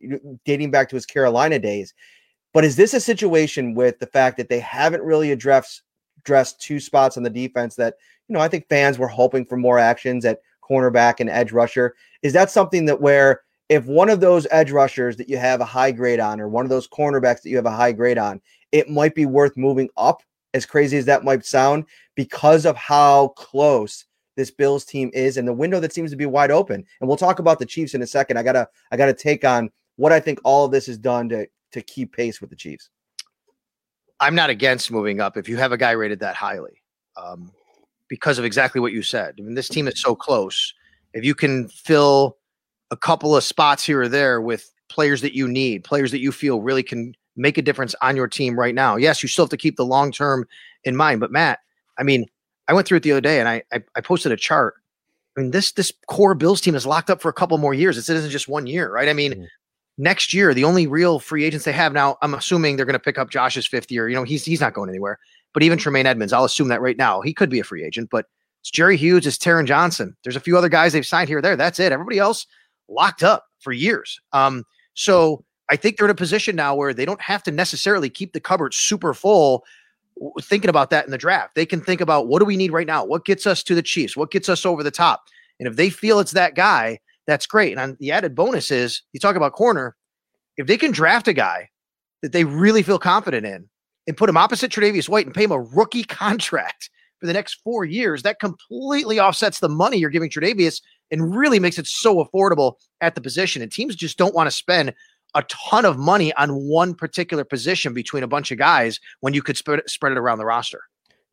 dating 0.45 0.71
back 0.71 0.89
to 0.89 0.95
his 0.95 1.05
Carolina 1.05 1.59
days. 1.59 1.93
But 2.53 2.65
is 2.65 2.75
this 2.75 2.93
a 2.93 2.99
situation 2.99 3.75
with 3.75 3.99
the 3.99 4.07
fact 4.07 4.37
that 4.37 4.49
they 4.49 4.59
haven't 4.59 5.03
really 5.03 5.31
addressed 5.31 5.83
addressed 6.19 6.59
two 6.59 6.79
spots 6.79 7.15
on 7.15 7.23
the 7.23 7.29
defense 7.29 7.75
that, 7.75 7.95
you 8.27 8.33
know, 8.33 8.41
I 8.41 8.47
think 8.49 8.67
fans 8.67 8.97
were 8.97 9.07
hoping 9.07 9.45
for 9.45 9.55
more 9.55 9.79
actions 9.79 10.25
at 10.25 10.41
cornerback 10.67 11.19
and 11.19 11.29
edge 11.29 11.51
rusher? 11.51 11.95
Is 12.21 12.33
that 12.33 12.51
something 12.51 12.85
that 12.85 12.99
where 12.99 13.41
if 13.69 13.85
one 13.85 14.09
of 14.09 14.19
those 14.19 14.47
edge 14.51 14.71
rushers 14.71 15.15
that 15.17 15.29
you 15.29 15.37
have 15.37 15.61
a 15.61 15.65
high 15.65 15.91
grade 15.91 16.19
on 16.19 16.41
or 16.41 16.49
one 16.49 16.65
of 16.65 16.69
those 16.69 16.87
cornerbacks 16.87 17.41
that 17.43 17.49
you 17.49 17.55
have 17.55 17.65
a 17.65 17.71
high 17.71 17.91
grade 17.91 18.17
on, 18.17 18.41
it 18.71 18.89
might 18.89 19.15
be 19.15 19.25
worth 19.25 19.55
moving 19.55 19.89
up 19.95 20.21
as 20.53 20.65
crazy 20.65 20.97
as 20.97 21.05
that 21.05 21.23
might 21.23 21.45
sound, 21.45 21.85
because 22.15 22.65
of 22.65 22.75
how 22.75 23.27
close 23.37 24.05
this 24.37 24.51
Bills 24.51 24.85
team 24.85 25.09
is 25.13 25.35
and 25.35 25.47
the 25.47 25.53
window 25.53 25.81
that 25.81 25.91
seems 25.91 26.11
to 26.11 26.15
be 26.15 26.25
wide 26.25 26.51
open. 26.51 26.85
And 27.01 27.07
we'll 27.07 27.17
talk 27.17 27.39
about 27.39 27.59
the 27.59 27.65
Chiefs 27.65 27.93
in 27.93 28.01
a 28.01 28.07
second. 28.07 28.37
I 28.37 28.43
gotta 28.43 28.69
I 28.91 28.95
gotta 28.95 29.13
take 29.13 29.43
on 29.43 29.69
what 29.97 30.13
I 30.13 30.21
think 30.21 30.39
all 30.45 30.63
of 30.63 30.71
this 30.71 30.85
has 30.85 30.97
done 30.97 31.27
to 31.29 31.47
to 31.73 31.81
keep 31.81 32.15
pace 32.15 32.39
with 32.39 32.49
the 32.49 32.55
Chiefs. 32.55 32.89
I'm 34.19 34.35
not 34.35 34.49
against 34.49 34.91
moving 34.91 35.19
up 35.19 35.35
if 35.35 35.49
you 35.49 35.57
have 35.57 35.71
a 35.71 35.77
guy 35.77 35.91
rated 35.91 36.19
that 36.21 36.35
highly, 36.35 36.81
um, 37.17 37.51
because 38.07 38.39
of 38.39 38.45
exactly 38.45 38.79
what 38.79 38.93
you 38.93 39.03
said. 39.03 39.35
I 39.37 39.41
mean, 39.41 39.55
this 39.55 39.69
team 39.69 39.87
is 39.87 39.99
so 40.01 40.15
close. 40.15 40.73
If 41.13 41.25
you 41.25 41.35
can 41.35 41.67
fill 41.67 42.37
a 42.89 42.97
couple 42.97 43.35
of 43.35 43.43
spots 43.43 43.83
here 43.83 44.01
or 44.01 44.07
there 44.07 44.39
with 44.39 44.71
players 44.89 45.21
that 45.21 45.35
you 45.35 45.47
need, 45.47 45.83
players 45.83 46.11
that 46.11 46.19
you 46.19 46.31
feel 46.31 46.61
really 46.61 46.83
can 46.83 47.13
make 47.35 47.57
a 47.57 47.61
difference 47.61 47.93
on 48.01 48.15
your 48.15 48.27
team 48.27 48.57
right 48.57 48.73
now. 48.73 48.95
Yes, 48.95 49.21
you 49.21 49.29
still 49.29 49.45
have 49.45 49.49
to 49.51 49.57
keep 49.57 49.75
the 49.77 49.85
long 49.85 50.11
term 50.11 50.47
in 50.83 50.95
mind. 50.95 51.19
But 51.19 51.31
Matt, 51.31 51.59
I 51.99 52.03
mean, 52.03 52.25
I 52.67 52.73
went 52.73 52.87
through 52.87 52.97
it 52.97 53.03
the 53.03 53.11
other 53.11 53.21
day 53.21 53.39
and 53.39 53.47
I, 53.47 53.63
I, 53.71 53.83
I 53.95 54.01
posted 54.01 54.31
a 54.31 54.37
chart. 54.37 54.75
I 55.37 55.41
mean, 55.41 55.51
this 55.51 55.71
this 55.73 55.93
core 56.07 56.33
Bills 56.33 56.61
team 56.61 56.75
is 56.75 56.85
locked 56.85 57.09
up 57.09 57.21
for 57.21 57.29
a 57.29 57.33
couple 57.33 57.57
more 57.57 57.73
years. 57.73 57.97
It 57.97 58.09
isn't 58.13 58.31
just 58.31 58.47
one 58.47 58.67
year, 58.67 58.91
right? 58.91 59.07
I 59.07 59.13
mean, 59.13 59.33
mm. 59.33 59.47
next 59.97 60.33
year 60.33 60.53
the 60.53 60.63
only 60.63 60.87
real 60.87 61.19
free 61.19 61.43
agents 61.43 61.65
they 61.65 61.71
have 61.71 61.93
now. 61.93 62.17
I'm 62.21 62.33
assuming 62.33 62.75
they're 62.75 62.85
going 62.85 62.93
to 62.93 62.99
pick 62.99 63.17
up 63.17 63.29
Josh's 63.29 63.67
fifth 63.67 63.91
year. 63.91 64.09
You 64.09 64.15
know, 64.15 64.23
he's 64.23 64.43
he's 64.43 64.61
not 64.61 64.73
going 64.73 64.89
anywhere. 64.89 65.19
But 65.53 65.63
even 65.63 65.77
Tremaine 65.77 66.05
Edmunds, 66.05 66.33
I'll 66.33 66.45
assume 66.45 66.67
that 66.69 66.81
right 66.81 66.97
now 66.97 67.21
he 67.21 67.33
could 67.33 67.49
be 67.49 67.59
a 67.59 67.63
free 67.63 67.83
agent. 67.83 68.09
But 68.11 68.25
it's 68.61 68.71
Jerry 68.71 68.97
Hughes, 68.97 69.25
it's 69.25 69.37
Taron 69.37 69.65
Johnson. 69.65 70.15
There's 70.23 70.35
a 70.35 70.41
few 70.41 70.57
other 70.57 70.69
guys 70.69 70.93
they've 70.93 71.05
signed 71.05 71.29
here 71.29 71.41
there. 71.41 71.55
That's 71.55 71.79
it. 71.79 71.91
Everybody 71.91 72.19
else 72.19 72.45
locked 72.89 73.23
up 73.23 73.45
for 73.59 73.71
years. 73.71 74.19
Um, 74.33 74.65
so 74.93 75.43
I 75.69 75.75
think 75.75 75.97
they're 75.97 76.07
in 76.07 76.11
a 76.11 76.15
position 76.15 76.55
now 76.55 76.75
where 76.75 76.93
they 76.93 77.05
don't 77.05 77.21
have 77.21 77.43
to 77.43 77.51
necessarily 77.51 78.09
keep 78.09 78.33
the 78.33 78.39
cupboard 78.39 78.73
super 78.73 79.13
full 79.13 79.63
thinking 80.41 80.69
about 80.69 80.89
that 80.89 81.05
in 81.05 81.11
the 81.11 81.17
draft. 81.17 81.55
They 81.55 81.65
can 81.65 81.81
think 81.81 82.01
about 82.01 82.27
what 82.27 82.39
do 82.39 82.45
we 82.45 82.57
need 82.57 82.71
right 82.71 82.87
now? 82.87 83.05
What 83.05 83.25
gets 83.25 83.47
us 83.47 83.63
to 83.63 83.75
the 83.75 83.81
Chiefs? 83.81 84.17
What 84.17 84.31
gets 84.31 84.49
us 84.49 84.65
over 84.65 84.83
the 84.83 84.91
top? 84.91 85.23
And 85.59 85.67
if 85.67 85.75
they 85.75 85.89
feel 85.89 86.19
it's 86.19 86.31
that 86.31 86.55
guy, 86.55 86.99
that's 87.25 87.45
great. 87.45 87.77
And 87.77 87.97
the 87.99 88.11
added 88.11 88.35
bonus 88.35 88.71
is 88.71 89.01
you 89.13 89.19
talk 89.19 89.35
about 89.35 89.53
corner, 89.53 89.95
if 90.55 90.67
they 90.67 90.77
can 90.77 90.91
draft 90.91 91.27
a 91.27 91.33
guy 91.33 91.69
that 92.21 92.31
they 92.31 92.43
really 92.43 92.83
feel 92.83 92.99
confident 92.99 93.45
in 93.45 93.69
and 94.07 94.17
put 94.17 94.29
him 94.29 94.37
opposite 94.37 94.71
Tre'Davious 94.71 95.09
White 95.09 95.25
and 95.25 95.35
pay 95.35 95.43
him 95.43 95.51
a 95.51 95.59
rookie 95.59 96.03
contract 96.05 96.89
for 97.19 97.25
the 97.25 97.33
next 97.33 97.55
four 97.63 97.83
years, 97.83 98.23
that 98.23 98.39
completely 98.39 99.19
offsets 99.19 99.59
the 99.59 99.69
money 99.69 99.97
you're 99.97 100.09
giving 100.09 100.29
Tre'Davious 100.29 100.81
and 101.11 101.35
really 101.35 101.59
makes 101.59 101.77
it 101.77 101.87
so 101.87 102.23
affordable 102.23 102.73
at 103.01 103.15
the 103.15 103.21
position. 103.21 103.61
And 103.61 103.71
teams 103.71 103.95
just 103.95 104.17
don't 104.17 104.35
want 104.35 104.47
to 104.47 104.55
spend 104.55 104.93
a 105.37 105.43
ton 105.43 105.85
of 105.85 105.97
money 105.97 106.33
on 106.33 106.49
one 106.49 106.95
particular 106.95 107.43
position 107.43 107.93
between 107.93 108.23
a 108.23 108.27
bunch 108.27 108.51
of 108.51 108.57
guys 108.57 108.99
when 109.19 109.35
you 109.35 109.43
could 109.43 109.55
spread, 109.55 109.81
spread 109.85 110.11
it 110.11 110.17
around 110.17 110.39
the 110.39 110.45
roster. 110.45 110.81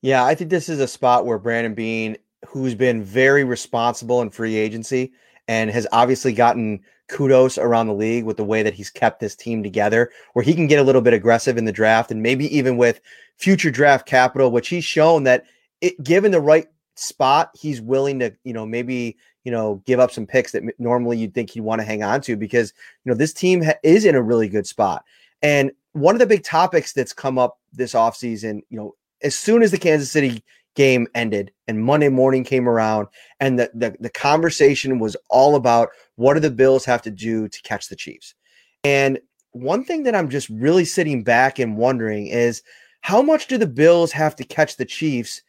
Yeah, 0.03 0.25
I 0.25 0.35
think 0.35 0.51
this 0.51 0.69
is 0.69 0.79
a 0.79 0.87
spot 0.87 1.25
where 1.25 1.39
Brandon 1.39 1.73
Beane, 1.75 2.19
who's 2.47 2.75
been 2.75 3.03
very 3.03 3.45
responsible 3.45 4.21
in 4.21 4.29
free 4.29 4.57
agency 4.57 5.13
and 5.49 5.71
has 5.71 5.87
obviously 5.91 6.35
gotten 6.35 6.81
kudos 7.09 7.57
around 7.57 7.87
the 7.87 7.95
league 7.95 8.25
with 8.25 8.37
the 8.37 8.45
way 8.45 8.63
that 8.63 8.75
he's 8.75 8.91
kept 8.91 9.21
this 9.21 9.35
team 9.35 9.63
together, 9.63 10.11
where 10.35 10.45
he 10.45 10.53
can 10.53 10.67
get 10.67 10.79
a 10.79 10.83
little 10.83 11.01
bit 11.01 11.15
aggressive 11.15 11.57
in 11.57 11.65
the 11.65 11.73
draft 11.73 12.11
and 12.11 12.23
maybe 12.23 12.55
even 12.55 12.77
with 12.77 13.01
future 13.39 13.71
draft 13.71 14.07
capital, 14.07 14.51
which 14.51 14.69
he's 14.69 14.85
shown 14.85 15.25
that 15.25 15.45
it, 15.81 16.03
given 16.05 16.31
the 16.31 16.41
right 16.41 16.67
spot, 16.97 17.51
he's 17.55 17.81
willing 17.81 18.19
to, 18.19 18.35
you 18.45 18.53
know, 18.53 18.67
maybe 18.67 19.17
you 19.45 19.53
know, 19.53 19.83
give 19.87 20.01
up 20.01 20.11
some 20.11 20.27
picks 20.27 20.53
that 20.53 20.63
normally 20.79 21.19
you'd 21.19 21.35
think 21.35 21.51
he'd 21.51 21.61
want 21.61 21.81
to 21.81 21.87
hang 21.87 22.03
on 22.03 22.21
to 22.23 22.37
because, 22.37 22.73
you 23.05 23.11
know, 23.11 23.17
this 23.17 23.33
team 23.33 23.63
ha- 23.63 23.75
is 23.83 24.05
in 24.05 24.15
a 24.15 24.23
really 24.23 24.49
good 24.49 24.67
spot. 24.67 25.05
And 25.43 25.71
one 25.93 26.15
of 26.15 26.19
the 26.19 26.27
big 26.27 26.43
topics 26.43 26.93
that's 26.93 27.13
come 27.13 27.39
up 27.39 27.59
this 27.73 27.93
offseason, 27.93 28.63
you 28.71 28.79
know, 28.79 28.95
as 29.23 29.35
soon 29.35 29.63
as 29.63 29.71
the 29.71 29.79
Kansas 29.79 30.11
City 30.11 30.43
game 30.75 31.07
ended 31.15 31.53
and 31.69 31.85
Monday 31.85 32.09
morning 32.09 32.43
came 32.43 32.69
around 32.69 33.07
and 33.41 33.59
the, 33.59 33.71
the, 33.75 33.95
the 34.01 34.11
conversation 34.11 34.99
was 34.99 35.17
all 35.31 35.55
about 35.55 35.91
what 36.17 36.35
do 36.35 36.41
the 36.41 36.51
Bills 36.51 36.85
have 36.85 37.03
to 37.03 37.11
do 37.11 37.49
to 37.49 37.63
catch 37.63 37.89
the 37.89 37.97
Chiefs. 37.97 38.35
And 38.83 39.19
one 39.53 39.85
thing 39.85 40.03
that 40.03 40.15
I'm 40.15 40.29
just 40.29 40.49
really 40.49 40.85
sitting 40.85 41.23
back 41.23 41.59
and 41.59 41.77
wondering 41.77 42.27
is 42.27 42.63
how 43.03 43.23
much 43.23 43.47
do 43.47 43.57
the 43.57 43.67
Bills 43.67 44.11
have 44.13 44.35
to 44.37 44.45
catch 44.45 44.77
the 44.77 44.85
Chiefs 44.85 45.43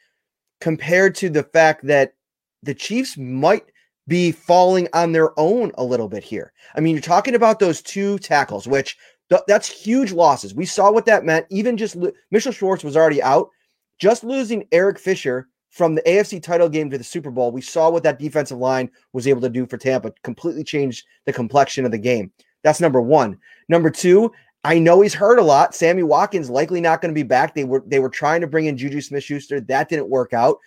compared 0.62 1.16
to 1.16 1.30
the 1.30 1.44
fact 1.44 1.86
that 1.88 2.14
the 2.62 2.74
Chiefs 2.74 3.18
might 3.18 3.66
be 4.08 4.32
falling 4.32 4.88
on 4.94 5.12
their 5.12 5.38
own 5.40 5.72
a 5.78 5.84
little 5.84 6.08
bit 6.08 6.24
here. 6.24 6.54
I 6.76 6.80
mean, 6.80 6.94
you're 6.94 7.02
talking 7.02 7.36
about 7.36 7.60
those 7.60 7.82
two 7.82 8.20
tackles, 8.20 8.68
which 8.68 8.98
th- 9.30 9.42
that's 9.48 9.68
huge 9.68 10.12
losses. 10.12 10.54
We 10.54 10.66
saw 10.66 10.92
what 10.92 11.06
that 11.06 11.26
meant. 11.26 11.48
Even 11.50 11.78
just 11.78 11.96
lo- 11.96 12.12
Mitchell 12.32 12.52
Schwartz 12.52 12.84
was 12.84 12.96
already 12.96 13.22
out. 13.22 13.50
Just 13.98 14.24
losing 14.24 14.68
Eric 14.72 15.00
Fisher 15.00 15.48
from 15.72 15.96
the 15.96 16.02
AFC 16.04 16.42
title 16.42 16.70
game 16.70 16.90
to 16.90 16.98
the 16.98 17.04
Super 17.04 17.32
Bowl, 17.32 17.52
we 17.52 17.62
saw 17.62 17.90
what 17.90 18.04
that 18.04 18.20
defensive 18.20 18.58
line 18.58 18.90
was 19.14 19.28
able 19.28 19.42
to 19.42 19.50
do 19.50 19.66
for 19.66 19.78
Tampa. 19.78 20.14
Completely 20.24 20.64
changed 20.64 21.06
the 21.26 21.34
complexion 21.34 21.84
of 21.84 21.92
the 21.92 21.98
game. 21.98 22.32
That's 22.64 22.80
number 22.80 23.02
one. 23.02 23.38
Number 23.68 23.90
two, 23.90 24.32
I 24.64 24.80
know 24.80 25.02
he's 25.02 25.14
hurt 25.14 25.38
a 25.38 25.44
lot. 25.44 25.76
Sammy 25.76 26.02
Watkins 26.02 26.50
likely 26.50 26.82
not 26.82 27.02
going 27.02 27.14
to 27.14 27.16
be 27.16 27.24
back. 27.24 27.54
They 27.54 27.66
were 27.66 27.84
they 27.86 28.00
were 28.00 28.10
trying 28.10 28.42
to 28.42 28.48
bring 28.48 28.66
in 28.66 28.78
Juju 28.78 29.02
Smith 29.02 29.24
Schuster. 29.24 29.60
That 29.60 29.90
didn't 29.90 30.10
work 30.10 30.34
out. 30.34 30.58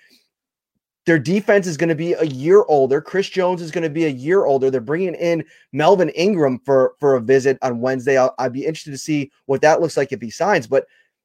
Their 1.08 1.18
defense 1.18 1.66
is 1.66 1.78
going 1.78 1.88
to 1.88 1.94
be 1.94 2.12
a 2.12 2.24
year 2.24 2.66
older. 2.68 3.00
Chris 3.00 3.30
Jones 3.30 3.62
is 3.62 3.70
going 3.70 3.82
to 3.82 3.88
be 3.88 4.04
a 4.04 4.10
year 4.10 4.44
older. 4.44 4.70
They're 4.70 4.82
bringing 4.82 5.14
in 5.14 5.42
Melvin 5.72 6.10
Ingram 6.10 6.60
for 6.66 6.96
for 7.00 7.14
a 7.14 7.20
visit 7.22 7.56
on 7.62 7.80
Wednesday. 7.80 8.18
I'll, 8.18 8.34
I'd 8.38 8.52
be 8.52 8.66
interested 8.66 8.90
to 8.90 8.98
see 8.98 9.32
what 9.46 9.62
that 9.62 9.80
looks 9.80 9.96
like 9.96 10.12
if 10.12 10.20
he 10.20 10.28
signs. 10.28 10.66
But 10.66 10.84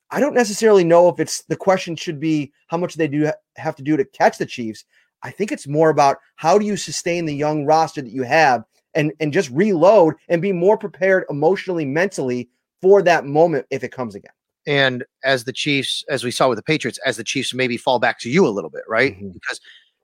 I 0.09 0.21
don't 0.21 0.35
necessarily 0.35 0.85
know 0.85 1.09
if 1.09 1.19
it's 1.19 1.41
the 1.49 1.57
question 1.57 1.97
should 1.97 2.17
be 2.17 2.53
how 2.67 2.77
much 2.77 2.93
they 2.93 3.09
do 3.09 3.29
have 3.57 3.75
to 3.75 3.83
do 3.83 3.97
to 3.97 4.05
catch 4.05 4.37
the 4.37 4.45
Chiefs. 4.45 4.85
I 5.21 5.31
think 5.31 5.51
it's 5.51 5.67
more 5.67 5.89
about 5.89 6.15
how 6.37 6.57
do 6.57 6.65
you 6.65 6.77
sustain 6.77 7.25
the 7.25 7.35
young 7.35 7.65
roster 7.65 8.01
that 8.01 8.13
you 8.13 8.23
have 8.23 8.63
and 8.93 9.11
and 9.19 9.33
just 9.33 9.49
reload 9.49 10.15
and 10.29 10.41
be 10.41 10.53
more 10.53 10.77
prepared 10.77 11.25
emotionally, 11.29 11.83
mentally 11.83 12.47
for 12.81 13.01
that 13.01 13.25
moment 13.25 13.65
if 13.69 13.83
it 13.83 13.91
comes 13.91 14.15
again. 14.15 14.31
And 14.65 15.03
as 15.23 15.43
the 15.43 15.53
Chiefs, 15.53 16.03
as 16.09 16.23
we 16.23 16.31
saw 16.31 16.47
with 16.49 16.57
the 16.57 16.63
Patriots, 16.63 16.99
as 17.05 17.17
the 17.17 17.23
Chiefs 17.23 17.53
maybe 17.53 17.77
fall 17.77 17.99
back 17.99 18.19
to 18.19 18.29
you 18.29 18.47
a 18.47 18.49
little 18.49 18.69
bit, 18.69 18.83
right? 18.87 19.15
Mm-hmm. 19.15 19.29
Because 19.29 19.59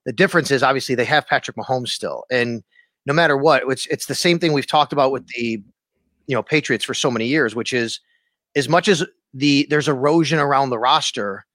the 0.05 0.13
difference 0.13 0.51
is 0.51 0.63
obviously 0.63 0.95
they 0.95 1.05
have 1.05 1.27
Patrick 1.27 1.57
Mahomes 1.57 1.89
still, 1.89 2.25
and 2.29 2.63
no 3.05 3.13
matter 3.13 3.37
what, 3.37 3.63
it's 3.67 3.85
it's 3.87 4.05
the 4.07 4.15
same 4.15 4.39
thing 4.39 4.53
we've 4.53 4.67
talked 4.67 4.93
about 4.93 5.11
with 5.11 5.27
the 5.27 5.61
you 6.27 6.35
know 6.35 6.43
Patriots 6.43 6.85
for 6.85 6.93
so 6.93 7.09
many 7.09 7.27
years, 7.27 7.55
which 7.55 7.73
is 7.73 7.99
as 8.55 8.67
much 8.67 8.87
as 8.87 9.03
the 9.33 9.67
there's 9.69 9.87
erosion 9.87 10.39
around 10.39 10.69
the 10.69 10.79
roster, 10.79 11.45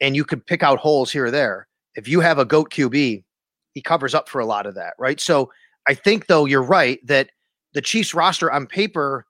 and 0.00 0.16
you 0.16 0.24
could 0.24 0.44
pick 0.44 0.62
out 0.62 0.78
holes 0.78 1.10
here 1.10 1.26
or 1.26 1.30
there. 1.30 1.66
If 1.94 2.08
you 2.08 2.20
have 2.20 2.38
a 2.38 2.44
goat 2.44 2.70
QB, 2.70 3.24
he 3.72 3.82
covers 3.82 4.14
up 4.14 4.28
for 4.28 4.40
a 4.40 4.46
lot 4.46 4.66
of 4.66 4.74
that, 4.74 4.94
right? 4.98 5.20
So 5.20 5.50
I 5.86 5.94
think 5.94 6.26
though 6.26 6.44
you're 6.44 6.62
right 6.62 7.04
that 7.06 7.30
the 7.72 7.82
Chiefs 7.82 8.14
roster 8.14 8.50
on 8.50 8.66
paper, 8.66 9.26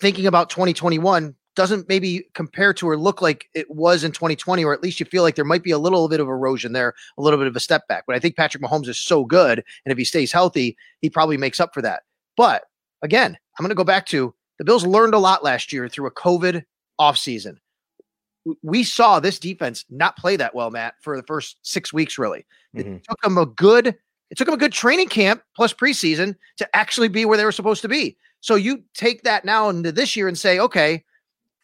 thinking 0.00 0.26
about 0.26 0.50
2021, 0.50 1.34
doesn't 1.60 1.90
maybe 1.90 2.24
compare 2.32 2.72
to 2.72 2.88
or 2.88 2.96
look 2.96 3.20
like 3.20 3.50
it 3.52 3.70
was 3.70 4.02
in 4.02 4.12
2020, 4.12 4.64
or 4.64 4.72
at 4.72 4.82
least 4.82 4.98
you 4.98 5.04
feel 5.04 5.22
like 5.22 5.34
there 5.34 5.44
might 5.44 5.62
be 5.62 5.72
a 5.72 5.78
little 5.78 6.08
bit 6.08 6.18
of 6.18 6.26
erosion 6.26 6.72
there, 6.72 6.94
a 7.18 7.22
little 7.22 7.38
bit 7.38 7.46
of 7.48 7.54
a 7.54 7.60
step 7.60 7.86
back. 7.86 8.04
But 8.06 8.16
I 8.16 8.18
think 8.18 8.34
Patrick 8.34 8.62
Mahomes 8.62 8.88
is 8.88 8.98
so 8.98 9.26
good. 9.26 9.62
And 9.84 9.92
if 9.92 9.98
he 9.98 10.04
stays 10.06 10.32
healthy, 10.32 10.74
he 11.02 11.10
probably 11.10 11.36
makes 11.36 11.60
up 11.60 11.74
for 11.74 11.82
that. 11.82 12.04
But 12.34 12.64
again, 13.02 13.36
I'm 13.58 13.62
going 13.62 13.68
to 13.68 13.74
go 13.74 13.84
back 13.84 14.06
to 14.06 14.32
the 14.58 14.64
Bills 14.64 14.86
learned 14.86 15.12
a 15.12 15.18
lot 15.18 15.44
last 15.44 15.70
year 15.70 15.86
through 15.86 16.06
a 16.06 16.10
COVID 16.12 16.64
offseason. 16.98 17.58
we 18.62 18.82
saw 18.82 19.20
this 19.20 19.38
defense 19.38 19.84
not 19.90 20.16
play 20.16 20.36
that 20.36 20.54
well, 20.54 20.70
Matt, 20.70 20.94
for 21.02 21.14
the 21.18 21.22
first 21.24 21.58
six 21.60 21.92
weeks. 21.92 22.16
Really, 22.16 22.46
it 22.74 22.86
Mm-hmm. 22.86 22.96
took 23.06 23.20
them 23.20 23.36
a 23.36 23.44
good. 23.44 23.88
It 24.30 24.38
took 24.38 24.46
them 24.46 24.54
a 24.54 24.58
good 24.58 24.72
training 24.72 25.08
camp 25.08 25.42
plus 25.54 25.74
preseason 25.74 26.36
to 26.56 26.76
actually 26.76 27.08
be 27.08 27.26
where 27.26 27.36
they 27.36 27.44
were 27.44 27.52
supposed 27.52 27.82
to 27.82 27.88
be. 27.88 28.16
So 28.40 28.54
you 28.54 28.82
take 28.94 29.24
that 29.24 29.44
now 29.44 29.68
into 29.68 29.92
this 29.92 30.16
year 30.16 30.26
and 30.28 30.38
say, 30.38 30.58
okay, 30.60 31.04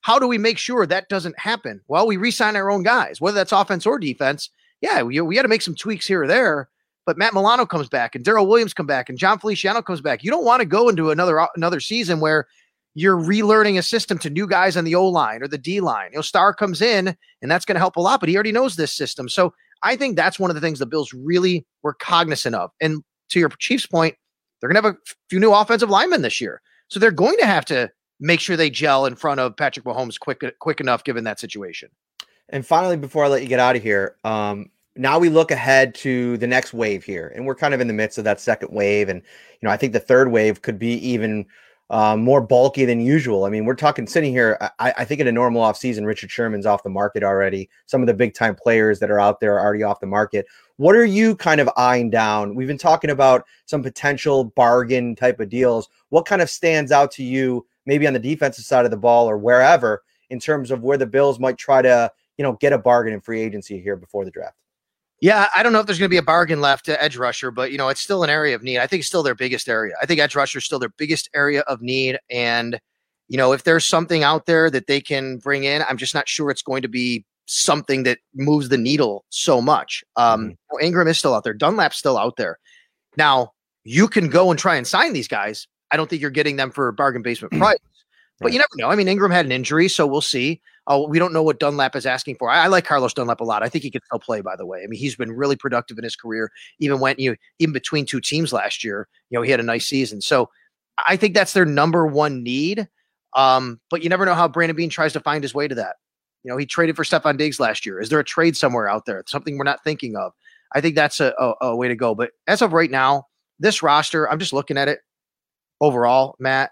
how 0.06 0.20
do 0.20 0.28
we 0.28 0.38
make 0.38 0.56
sure 0.56 0.86
that 0.86 1.08
doesn't 1.08 1.36
happen? 1.36 1.80
Well, 1.88 2.06
we 2.06 2.16
re-sign 2.16 2.54
our 2.54 2.70
own 2.70 2.84
guys, 2.84 3.20
whether 3.20 3.34
that's 3.34 3.50
offense 3.50 3.84
or 3.86 3.98
defense. 3.98 4.50
Yeah, 4.80 5.02
we, 5.02 5.20
we 5.20 5.34
got 5.34 5.42
to 5.42 5.48
make 5.48 5.62
some 5.62 5.74
tweaks 5.74 6.06
here 6.06 6.22
or 6.22 6.28
there. 6.28 6.68
But 7.06 7.18
Matt 7.18 7.34
Milano 7.34 7.66
comes 7.66 7.88
back, 7.88 8.14
and 8.14 8.24
Daryl 8.24 8.46
Williams 8.46 8.72
come 8.72 8.86
back, 8.86 9.08
and 9.08 9.18
Jon 9.18 9.40
Feliciano 9.40 9.82
comes 9.82 10.00
back. 10.00 10.22
You 10.22 10.30
don't 10.30 10.44
want 10.44 10.60
to 10.60 10.64
go 10.64 10.88
into 10.88 11.10
another 11.10 11.44
another 11.56 11.80
season 11.80 12.20
where 12.20 12.46
you're 12.94 13.16
relearning 13.16 13.78
a 13.78 13.82
system 13.82 14.16
to 14.18 14.30
new 14.30 14.46
guys 14.46 14.76
on 14.76 14.84
the 14.84 14.94
O 14.94 15.08
line 15.08 15.42
or 15.42 15.48
the 15.48 15.58
D 15.58 15.80
line. 15.80 16.10
You 16.12 16.18
know, 16.18 16.22
Star 16.22 16.54
comes 16.54 16.80
in, 16.80 17.08
and 17.42 17.50
that's 17.50 17.64
going 17.64 17.74
to 17.74 17.80
help 17.80 17.96
a 17.96 18.00
lot. 18.00 18.20
But 18.20 18.28
he 18.28 18.36
already 18.36 18.52
knows 18.52 18.76
this 18.76 18.92
system, 18.92 19.28
so 19.28 19.52
I 19.82 19.96
think 19.96 20.14
that's 20.14 20.38
one 20.38 20.50
of 20.50 20.54
the 20.54 20.60
things 20.60 20.78
the 20.78 20.86
Bills 20.86 21.12
really 21.12 21.66
were 21.82 21.94
cognizant 21.94 22.54
of. 22.54 22.70
And 22.80 23.02
to 23.30 23.40
your 23.40 23.48
Chiefs 23.58 23.86
point, 23.86 24.14
they're 24.60 24.70
going 24.70 24.80
to 24.80 24.86
have 24.86 24.94
a 24.94 25.14
few 25.30 25.40
new 25.40 25.52
offensive 25.52 25.90
linemen 25.90 26.22
this 26.22 26.40
year, 26.40 26.62
so 26.86 27.00
they're 27.00 27.10
going 27.10 27.38
to 27.38 27.46
have 27.46 27.64
to 27.64 27.90
make 28.20 28.40
sure 28.40 28.56
they 28.56 28.70
gel 28.70 29.06
in 29.06 29.14
front 29.14 29.40
of 29.40 29.56
Patrick 29.56 29.84
Mahomes 29.84 30.18
quick 30.18 30.42
quick 30.58 30.80
enough 30.80 31.04
given 31.04 31.24
that 31.24 31.40
situation. 31.40 31.90
And 32.48 32.64
finally, 32.64 32.96
before 32.96 33.24
I 33.24 33.28
let 33.28 33.42
you 33.42 33.48
get 33.48 33.60
out 33.60 33.76
of 33.76 33.82
here, 33.82 34.16
um, 34.24 34.70
now 34.94 35.18
we 35.18 35.28
look 35.28 35.50
ahead 35.50 35.94
to 35.96 36.36
the 36.38 36.46
next 36.46 36.72
wave 36.72 37.04
here, 37.04 37.32
and 37.34 37.44
we're 37.44 37.54
kind 37.54 37.74
of 37.74 37.80
in 37.80 37.88
the 37.88 37.92
midst 37.92 38.18
of 38.18 38.24
that 38.24 38.40
second 38.40 38.72
wave. 38.72 39.08
And 39.08 39.20
you 39.60 39.66
know, 39.66 39.72
I 39.72 39.76
think 39.76 39.92
the 39.92 40.00
third 40.00 40.30
wave 40.30 40.62
could 40.62 40.78
be 40.78 40.94
even 41.06 41.46
uh, 41.88 42.16
more 42.16 42.40
bulky 42.40 42.84
than 42.84 43.00
usual. 43.00 43.44
I 43.44 43.50
mean, 43.50 43.64
we're 43.64 43.74
talking 43.74 44.06
sitting 44.06 44.32
here. 44.32 44.58
I, 44.78 44.92
I 44.98 45.04
think 45.04 45.20
in 45.20 45.28
a 45.28 45.32
normal 45.32 45.62
offseason, 45.62 46.04
Richard 46.04 46.30
Sherman's 46.30 46.66
off 46.66 46.82
the 46.82 46.90
market 46.90 47.22
already. 47.22 47.68
Some 47.86 48.00
of 48.00 48.06
the 48.06 48.14
big 48.14 48.34
time 48.34 48.56
players 48.56 48.98
that 49.00 49.10
are 49.10 49.20
out 49.20 49.40
there 49.40 49.54
are 49.54 49.64
already 49.64 49.84
off 49.84 50.00
the 50.00 50.06
market. 50.06 50.46
What 50.76 50.96
are 50.96 51.04
you 51.04 51.36
kind 51.36 51.60
of 51.60 51.70
eyeing 51.76 52.10
down? 52.10 52.54
We've 52.54 52.66
been 52.66 52.76
talking 52.76 53.10
about 53.10 53.46
some 53.66 53.82
potential 53.82 54.44
bargain 54.44 55.14
type 55.14 55.38
of 55.38 55.48
deals. 55.48 55.88
What 56.08 56.26
kind 56.26 56.42
of 56.42 56.50
stands 56.50 56.90
out 56.90 57.12
to 57.12 57.22
you, 57.22 57.64
maybe 57.86 58.06
on 58.06 58.12
the 58.12 58.18
defensive 58.18 58.64
side 58.64 58.84
of 58.84 58.90
the 58.90 58.96
ball 58.96 59.28
or 59.28 59.38
wherever, 59.38 60.02
in 60.28 60.40
terms 60.40 60.70
of 60.70 60.82
where 60.82 60.98
the 60.98 61.06
Bills 61.06 61.38
might 61.38 61.56
try 61.56 61.82
to, 61.82 62.10
you 62.36 62.42
know, 62.42 62.52
get 62.54 62.72
a 62.72 62.78
bargain 62.78 63.12
in 63.12 63.20
free 63.20 63.40
agency 63.40 63.80
here 63.80 63.96
before 63.96 64.24
the 64.24 64.30
draft? 64.30 64.56
Yeah, 65.20 65.48
I 65.54 65.62
don't 65.62 65.72
know 65.72 65.80
if 65.80 65.86
there's 65.86 65.98
going 65.98 66.10
to 66.10 66.14
be 66.14 66.18
a 66.18 66.22
bargain 66.22 66.60
left 66.60 66.84
to 66.86 67.02
edge 67.02 67.16
rusher, 67.16 67.50
but 67.50 67.72
you 67.72 67.78
know, 67.78 67.88
it's 67.88 68.02
still 68.02 68.22
an 68.22 68.28
area 68.28 68.54
of 68.54 68.62
need. 68.62 68.78
I 68.78 68.86
think 68.86 69.00
it's 69.00 69.08
still 69.08 69.22
their 69.22 69.34
biggest 69.34 69.68
area. 69.68 69.94
I 70.02 70.04
think 70.04 70.20
edge 70.20 70.36
rusher 70.36 70.58
is 70.58 70.64
still 70.66 70.78
their 70.78 70.92
biggest 70.98 71.30
area 71.34 71.62
of 71.62 71.80
need. 71.80 72.18
And, 72.28 72.78
you 73.28 73.38
know, 73.38 73.52
if 73.52 73.64
there's 73.64 73.86
something 73.86 74.22
out 74.22 74.44
there 74.44 74.68
that 74.68 74.88
they 74.88 75.00
can 75.00 75.38
bring 75.38 75.64
in, 75.64 75.82
I'm 75.88 75.96
just 75.96 76.14
not 76.14 76.28
sure 76.28 76.50
it's 76.50 76.62
going 76.62 76.82
to 76.82 76.88
be 76.88 77.24
something 77.46 78.02
that 78.02 78.18
moves 78.34 78.68
the 78.68 78.76
needle 78.76 79.24
so 79.30 79.62
much. 79.62 80.04
Um, 80.16 80.50
mm-hmm. 80.50 80.84
Ingram 80.84 81.08
is 81.08 81.18
still 81.18 81.34
out 81.34 81.44
there. 81.44 81.54
Dunlap's 81.54 81.96
still 81.96 82.18
out 82.18 82.36
there. 82.36 82.58
Now, 83.16 83.52
you 83.84 84.08
can 84.08 84.28
go 84.28 84.50
and 84.50 84.58
try 84.58 84.76
and 84.76 84.86
sign 84.86 85.14
these 85.14 85.28
guys. 85.28 85.66
I 85.90 85.96
don't 85.96 86.08
think 86.08 86.22
you're 86.22 86.30
getting 86.30 86.56
them 86.56 86.70
for 86.70 86.88
a 86.88 86.92
bargain 86.92 87.22
basement 87.22 87.54
price. 87.54 87.78
But 88.38 88.46
right. 88.46 88.52
you 88.52 88.58
never 88.58 88.68
know. 88.76 88.90
I 88.90 88.96
mean, 88.96 89.08
Ingram 89.08 89.30
had 89.30 89.46
an 89.46 89.52
injury, 89.52 89.88
so 89.88 90.06
we'll 90.06 90.20
see. 90.20 90.60
Uh, 90.86 91.04
we 91.08 91.18
don't 91.18 91.32
know 91.32 91.42
what 91.42 91.58
Dunlap 91.58 91.96
is 91.96 92.06
asking 92.06 92.36
for. 92.36 92.50
I, 92.50 92.64
I, 92.64 92.66
like 92.68 92.84
Carlos 92.84 93.14
Dunlap 93.14 93.40
a 93.40 93.44
lot. 93.44 93.62
I 93.62 93.68
think 93.68 93.82
he 93.82 93.90
can 93.90 94.02
still 94.04 94.18
play. 94.18 94.40
By 94.40 94.56
the 94.56 94.66
way, 94.66 94.82
I 94.84 94.86
mean 94.86 95.00
he's 95.00 95.16
been 95.16 95.32
really 95.32 95.56
productive 95.56 95.98
in 95.98 96.04
his 96.04 96.16
career. 96.16 96.52
Even 96.78 97.00
went 97.00 97.18
you 97.18 97.30
know, 97.30 97.36
even 97.58 97.72
between 97.72 98.04
two 98.04 98.20
teams 98.20 98.52
last 98.52 98.84
year, 98.84 99.08
you 99.30 99.38
know 99.38 99.42
he 99.42 99.50
had 99.50 99.58
a 99.60 99.64
nice 99.64 99.86
season. 99.86 100.20
So 100.20 100.50
I 101.06 101.16
think 101.16 101.34
that's 101.34 101.54
their 101.54 101.64
number 101.64 102.06
one 102.06 102.42
need. 102.42 102.88
Um, 103.34 103.80
but 103.90 104.02
you 104.02 104.08
never 104.08 104.24
know 104.24 104.34
how 104.34 104.48
Brandon 104.48 104.76
Beane 104.76 104.90
tries 104.90 105.12
to 105.14 105.20
find 105.20 105.42
his 105.42 105.54
way 105.54 105.66
to 105.66 105.74
that. 105.74 105.96
You 106.44 106.50
know 106.50 106.56
he 106.56 106.66
traded 106.66 106.94
for 106.94 107.04
Stefon 107.04 107.38
Diggs 107.38 107.58
last 107.58 107.86
year. 107.86 108.00
Is 108.00 108.10
there 108.10 108.20
a 108.20 108.24
trade 108.24 108.56
somewhere 108.56 108.88
out 108.88 109.06
there? 109.06 109.24
Something 109.26 109.58
we're 109.58 109.64
not 109.64 109.82
thinking 109.82 110.14
of. 110.14 110.32
I 110.74 110.80
think 110.80 110.94
that's 110.94 111.20
a, 111.20 111.32
a, 111.38 111.54
a 111.68 111.76
way 111.76 111.88
to 111.88 111.96
go. 111.96 112.14
But 112.14 112.32
as 112.46 112.60
of 112.60 112.72
right 112.72 112.90
now, 112.90 113.26
this 113.58 113.82
roster, 113.82 114.30
I'm 114.30 114.38
just 114.38 114.52
looking 114.52 114.76
at 114.76 114.88
it 114.88 115.00
overall, 115.80 116.36
Matt. 116.38 116.70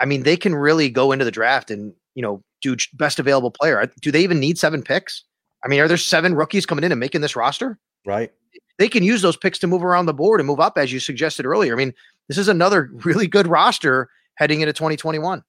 I 0.00 0.04
mean, 0.04 0.22
they 0.22 0.36
can 0.36 0.54
really 0.54 0.90
go 0.90 1.12
into 1.12 1.24
the 1.24 1.30
draft 1.30 1.70
and, 1.70 1.92
you 2.14 2.22
know, 2.22 2.42
do 2.60 2.76
best 2.94 3.18
available 3.18 3.50
player. 3.50 3.90
Do 4.00 4.10
they 4.10 4.22
even 4.22 4.40
need 4.40 4.58
seven 4.58 4.82
picks? 4.82 5.24
I 5.64 5.68
mean, 5.68 5.80
are 5.80 5.88
there 5.88 5.96
seven 5.96 6.34
rookies 6.34 6.66
coming 6.66 6.84
in 6.84 6.92
and 6.92 6.98
making 6.98 7.20
this 7.20 7.36
roster? 7.36 7.78
Right. 8.04 8.32
They 8.78 8.88
can 8.88 9.04
use 9.04 9.22
those 9.22 9.36
picks 9.36 9.58
to 9.60 9.66
move 9.66 9.84
around 9.84 10.06
the 10.06 10.14
board 10.14 10.40
and 10.40 10.46
move 10.46 10.60
up, 10.60 10.76
as 10.76 10.92
you 10.92 10.98
suggested 10.98 11.46
earlier. 11.46 11.72
I 11.72 11.76
mean, 11.76 11.92
this 12.28 12.38
is 12.38 12.48
another 12.48 12.90
really 13.04 13.26
good 13.26 13.46
roster 13.46 14.08
heading 14.34 14.60
into 14.60 14.72
2021. 14.72 15.44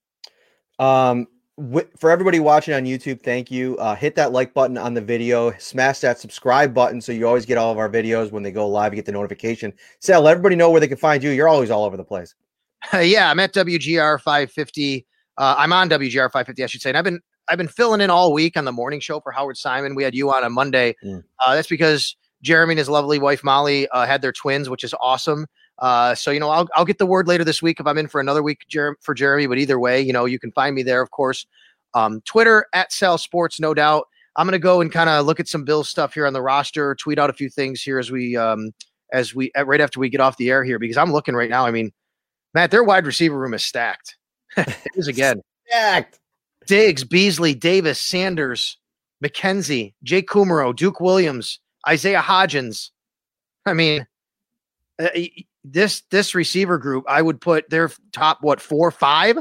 Um, 0.80 1.28
for 2.00 2.10
everybody 2.10 2.40
watching 2.40 2.74
on 2.74 2.84
YouTube, 2.84 3.22
thank 3.22 3.52
you. 3.52 3.78
Uh, 3.78 3.96
hit 3.96 4.16
that 4.16 4.32
like 4.32 4.54
button 4.54 4.78
on 4.78 4.94
the 4.94 5.02
video, 5.02 5.52
smash 5.60 6.00
that 6.00 6.20
subscribe 6.20 6.74
button 6.74 7.00
so 7.00 7.12
you 7.12 7.28
always 7.28 7.46
get 7.46 7.60
all 7.60 7.72
of 7.72 7.78
our 7.78 7.90
videos 7.90 8.32
when 8.32 8.42
they 8.42 8.52
go 8.52 8.68
live. 8.68 8.92
You 8.92 8.96
get 8.96 9.06
the 9.06 9.12
notification. 9.12 9.72
Sal, 10.00 10.22
let 10.22 10.32
everybody 10.32 10.56
know 10.56 10.72
where 10.72 10.80
they 10.80 10.88
can 10.88 10.98
find 10.98 11.22
you. 11.22 11.30
You're 11.30 11.48
always 11.48 11.70
all 11.70 11.86
over 11.86 11.96
the 11.96 12.04
place. 12.04 12.34
Yeah, 12.94 13.30
I'm 13.30 13.40
at 13.40 13.54
WGR 13.54 14.20
550. 14.22 15.06
Uh, 15.38 15.56
I'm 15.58 15.74
on 15.74 15.90
WGR 15.90 16.32
550, 16.32 16.64
I 16.64 16.68
should 16.68 16.82
say. 16.82 16.90
And 16.90 16.98
I've 16.98 17.04
been 17.04 17.22
I've 17.50 17.58
been 17.58 17.68
filling 17.68 18.02
in 18.02 18.10
all 18.10 18.32
week 18.34 18.56
on 18.56 18.66
the 18.66 18.72
morning 18.72 19.00
show 19.00 19.20
for 19.20 19.32
Howard 19.32 19.58
Simon. 19.58 19.96
We 19.96 20.04
had 20.04 20.16
you 20.16 20.32
on 20.32 20.44
a 20.44 20.50
Monday. 20.50 20.96
Mm. 21.04 21.24
Uh, 21.46 21.56
that's 21.56 21.68
because 21.68 22.16
Jeremy 22.42 22.74
and 22.74 22.80
his 22.80 22.90
lovely 22.90 23.20
wife 23.20 23.44
Molly 23.44 23.88
uh, 23.90 24.06
had 24.06 24.22
their 24.22 24.32
twins, 24.32 24.70
which 24.70 24.84
is 24.84 24.94
awesome. 25.02 25.48
Uh, 25.80 26.14
so 26.16 26.32
you 26.32 26.40
know, 26.40 26.50
I'll 26.50 26.68
I'll 26.76 26.86
get 26.86 27.00
the 27.00 27.06
word 27.06 27.28
later 27.28 27.44
this 27.44 27.62
week 27.62 27.80
if 27.80 27.88
I'm 27.88 27.98
in 27.98 28.08
for 28.08 28.22
another 28.22 28.44
week 28.44 28.60
Jer- 28.68 28.98
for 29.02 29.14
Jeremy. 29.14 29.48
But 29.48 29.58
either 29.58 29.80
way, 29.80 30.02
you 30.02 30.14
know, 30.14 30.26
you 30.26 30.40
can 30.40 30.52
find 30.52 30.76
me 30.76 30.84
there, 30.84 31.02
of 31.02 31.12
course. 31.12 31.46
Um, 31.94 32.22
Twitter 32.26 32.66
at 32.74 32.92
Sal 32.92 33.18
Sports, 33.18 33.60
no 33.60 33.74
doubt. 33.74 34.08
I'm 34.36 34.48
gonna 34.48 34.60
go 34.60 34.82
and 34.82 34.92
kind 34.92 35.10
of 35.10 35.26
look 35.26 35.40
at 35.40 35.48
some 35.48 35.64
Bills 35.64 35.90
stuff 35.90 36.14
here 36.14 36.28
on 36.28 36.34
the 36.34 36.42
roster, 36.42 36.96
tweet 36.96 37.20
out 37.20 37.30
a 37.30 37.34
few 37.34 37.50
things 37.50 37.82
here 37.82 38.00
as 38.00 38.12
we 38.12 38.38
um, 38.38 38.72
as 39.12 39.34
we 39.34 39.52
right 39.66 39.82
after 39.82 40.00
we 40.00 40.10
get 40.10 40.22
off 40.22 40.38
the 40.38 40.50
air 40.50 40.64
here 40.64 40.80
because 40.80 40.98
I'm 40.98 41.12
looking 41.12 41.36
right 41.36 41.50
now. 41.50 41.66
I 41.66 41.72
mean. 41.72 41.92
Matt, 42.54 42.72
their 42.72 42.84
wide 42.84 43.06
receiver 43.06 43.38
room 43.38 43.54
is 43.54 43.66
stacked. 43.66 44.18
it 44.58 44.78
is 44.96 45.08
again. 45.08 45.42
stacked. 45.68 46.20
Diggs, 46.68 47.04
Beasley, 47.04 47.54
Davis, 47.54 48.00
Sanders, 48.02 48.78
McKenzie, 49.24 49.94
Jake 50.04 50.28
Kumerow, 50.28 50.76
Duke 50.76 51.00
Williams, 51.00 51.60
Isaiah 51.88 52.22
Hodgins. 52.22 52.92
I 53.66 53.74
mean, 53.74 54.06
uh, 55.02 55.10
this 55.64 56.04
this 56.12 56.36
receiver 56.36 56.78
group, 56.78 57.06
I 57.08 57.22
would 57.22 57.42
put 57.42 57.70
their 57.70 57.90
top 58.12 58.40
what 58.42 58.62
four, 58.62 58.92
five 58.92 59.38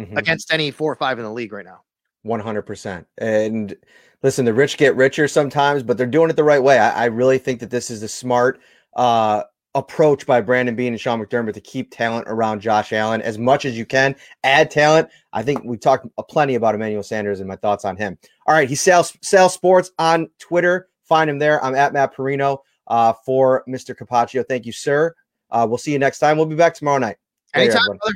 mm-hmm. 0.00 0.16
against 0.16 0.52
any 0.52 0.70
four 0.70 0.92
or 0.92 0.96
five 0.96 1.18
in 1.18 1.24
the 1.24 1.32
league 1.32 1.52
right 1.52 1.64
now. 1.64 1.82
One 2.22 2.40
hundred 2.40 2.62
percent. 2.62 3.06
And 3.18 3.76
listen, 4.22 4.44
the 4.44 4.54
rich 4.54 4.76
get 4.78 4.96
richer 4.96 5.28
sometimes, 5.28 5.82
but 5.82 5.98
they're 5.98 6.06
doing 6.06 6.30
it 6.30 6.36
the 6.36 6.44
right 6.44 6.62
way. 6.62 6.78
I, 6.78 7.04
I 7.04 7.04
really 7.06 7.38
think 7.38 7.60
that 7.60 7.70
this 7.70 7.90
is 7.90 8.02
a 8.02 8.08
smart 8.08 8.60
uh, 8.94 9.42
approach 9.76 10.26
by 10.26 10.40
Brandon 10.40 10.74
Beane 10.74 10.94
and 10.94 11.00
Sean 11.00 11.22
McDermott 11.22 11.52
to 11.52 11.60
keep 11.60 11.90
talent 11.90 12.26
around 12.28 12.60
Josh 12.60 12.94
Allen 12.94 13.20
as 13.20 13.38
much 13.38 13.66
as 13.66 13.76
you 13.76 13.84
can. 13.84 14.16
Add 14.42 14.70
talent. 14.70 15.10
I 15.34 15.42
think 15.42 15.62
we 15.64 15.76
talked 15.76 16.06
plenty 16.28 16.54
about 16.54 16.74
Emmanuel 16.74 17.02
Sanders 17.02 17.40
and 17.40 17.48
my 17.48 17.56
thoughts 17.56 17.84
on 17.84 17.96
him. 17.96 18.18
All 18.46 18.54
right, 18.54 18.68
he 18.68 18.74
sells 18.74 19.16
Sal 19.22 19.50
Sports 19.50 19.92
on 19.98 20.28
Twitter. 20.38 20.88
Find 21.04 21.28
him 21.28 21.38
there. 21.38 21.62
I'm 21.62 21.74
at 21.74 21.92
Matt 21.92 22.16
Parrino 22.16 22.62
uh, 22.86 23.12
for 23.24 23.62
Mr. 23.68 23.94
Capaccio. 23.94 24.48
Thank 24.48 24.64
you, 24.64 24.72
sir. 24.72 25.14
Uh, 25.50 25.66
we'll 25.68 25.78
see 25.78 25.92
you 25.92 25.98
next 25.98 26.18
time. 26.18 26.38
We'll 26.38 26.46
be 26.46 26.56
back 26.56 26.74
tomorrow 26.74 26.98
night. 26.98 27.18
Anytime, 27.54 27.84
brother. 27.86 28.14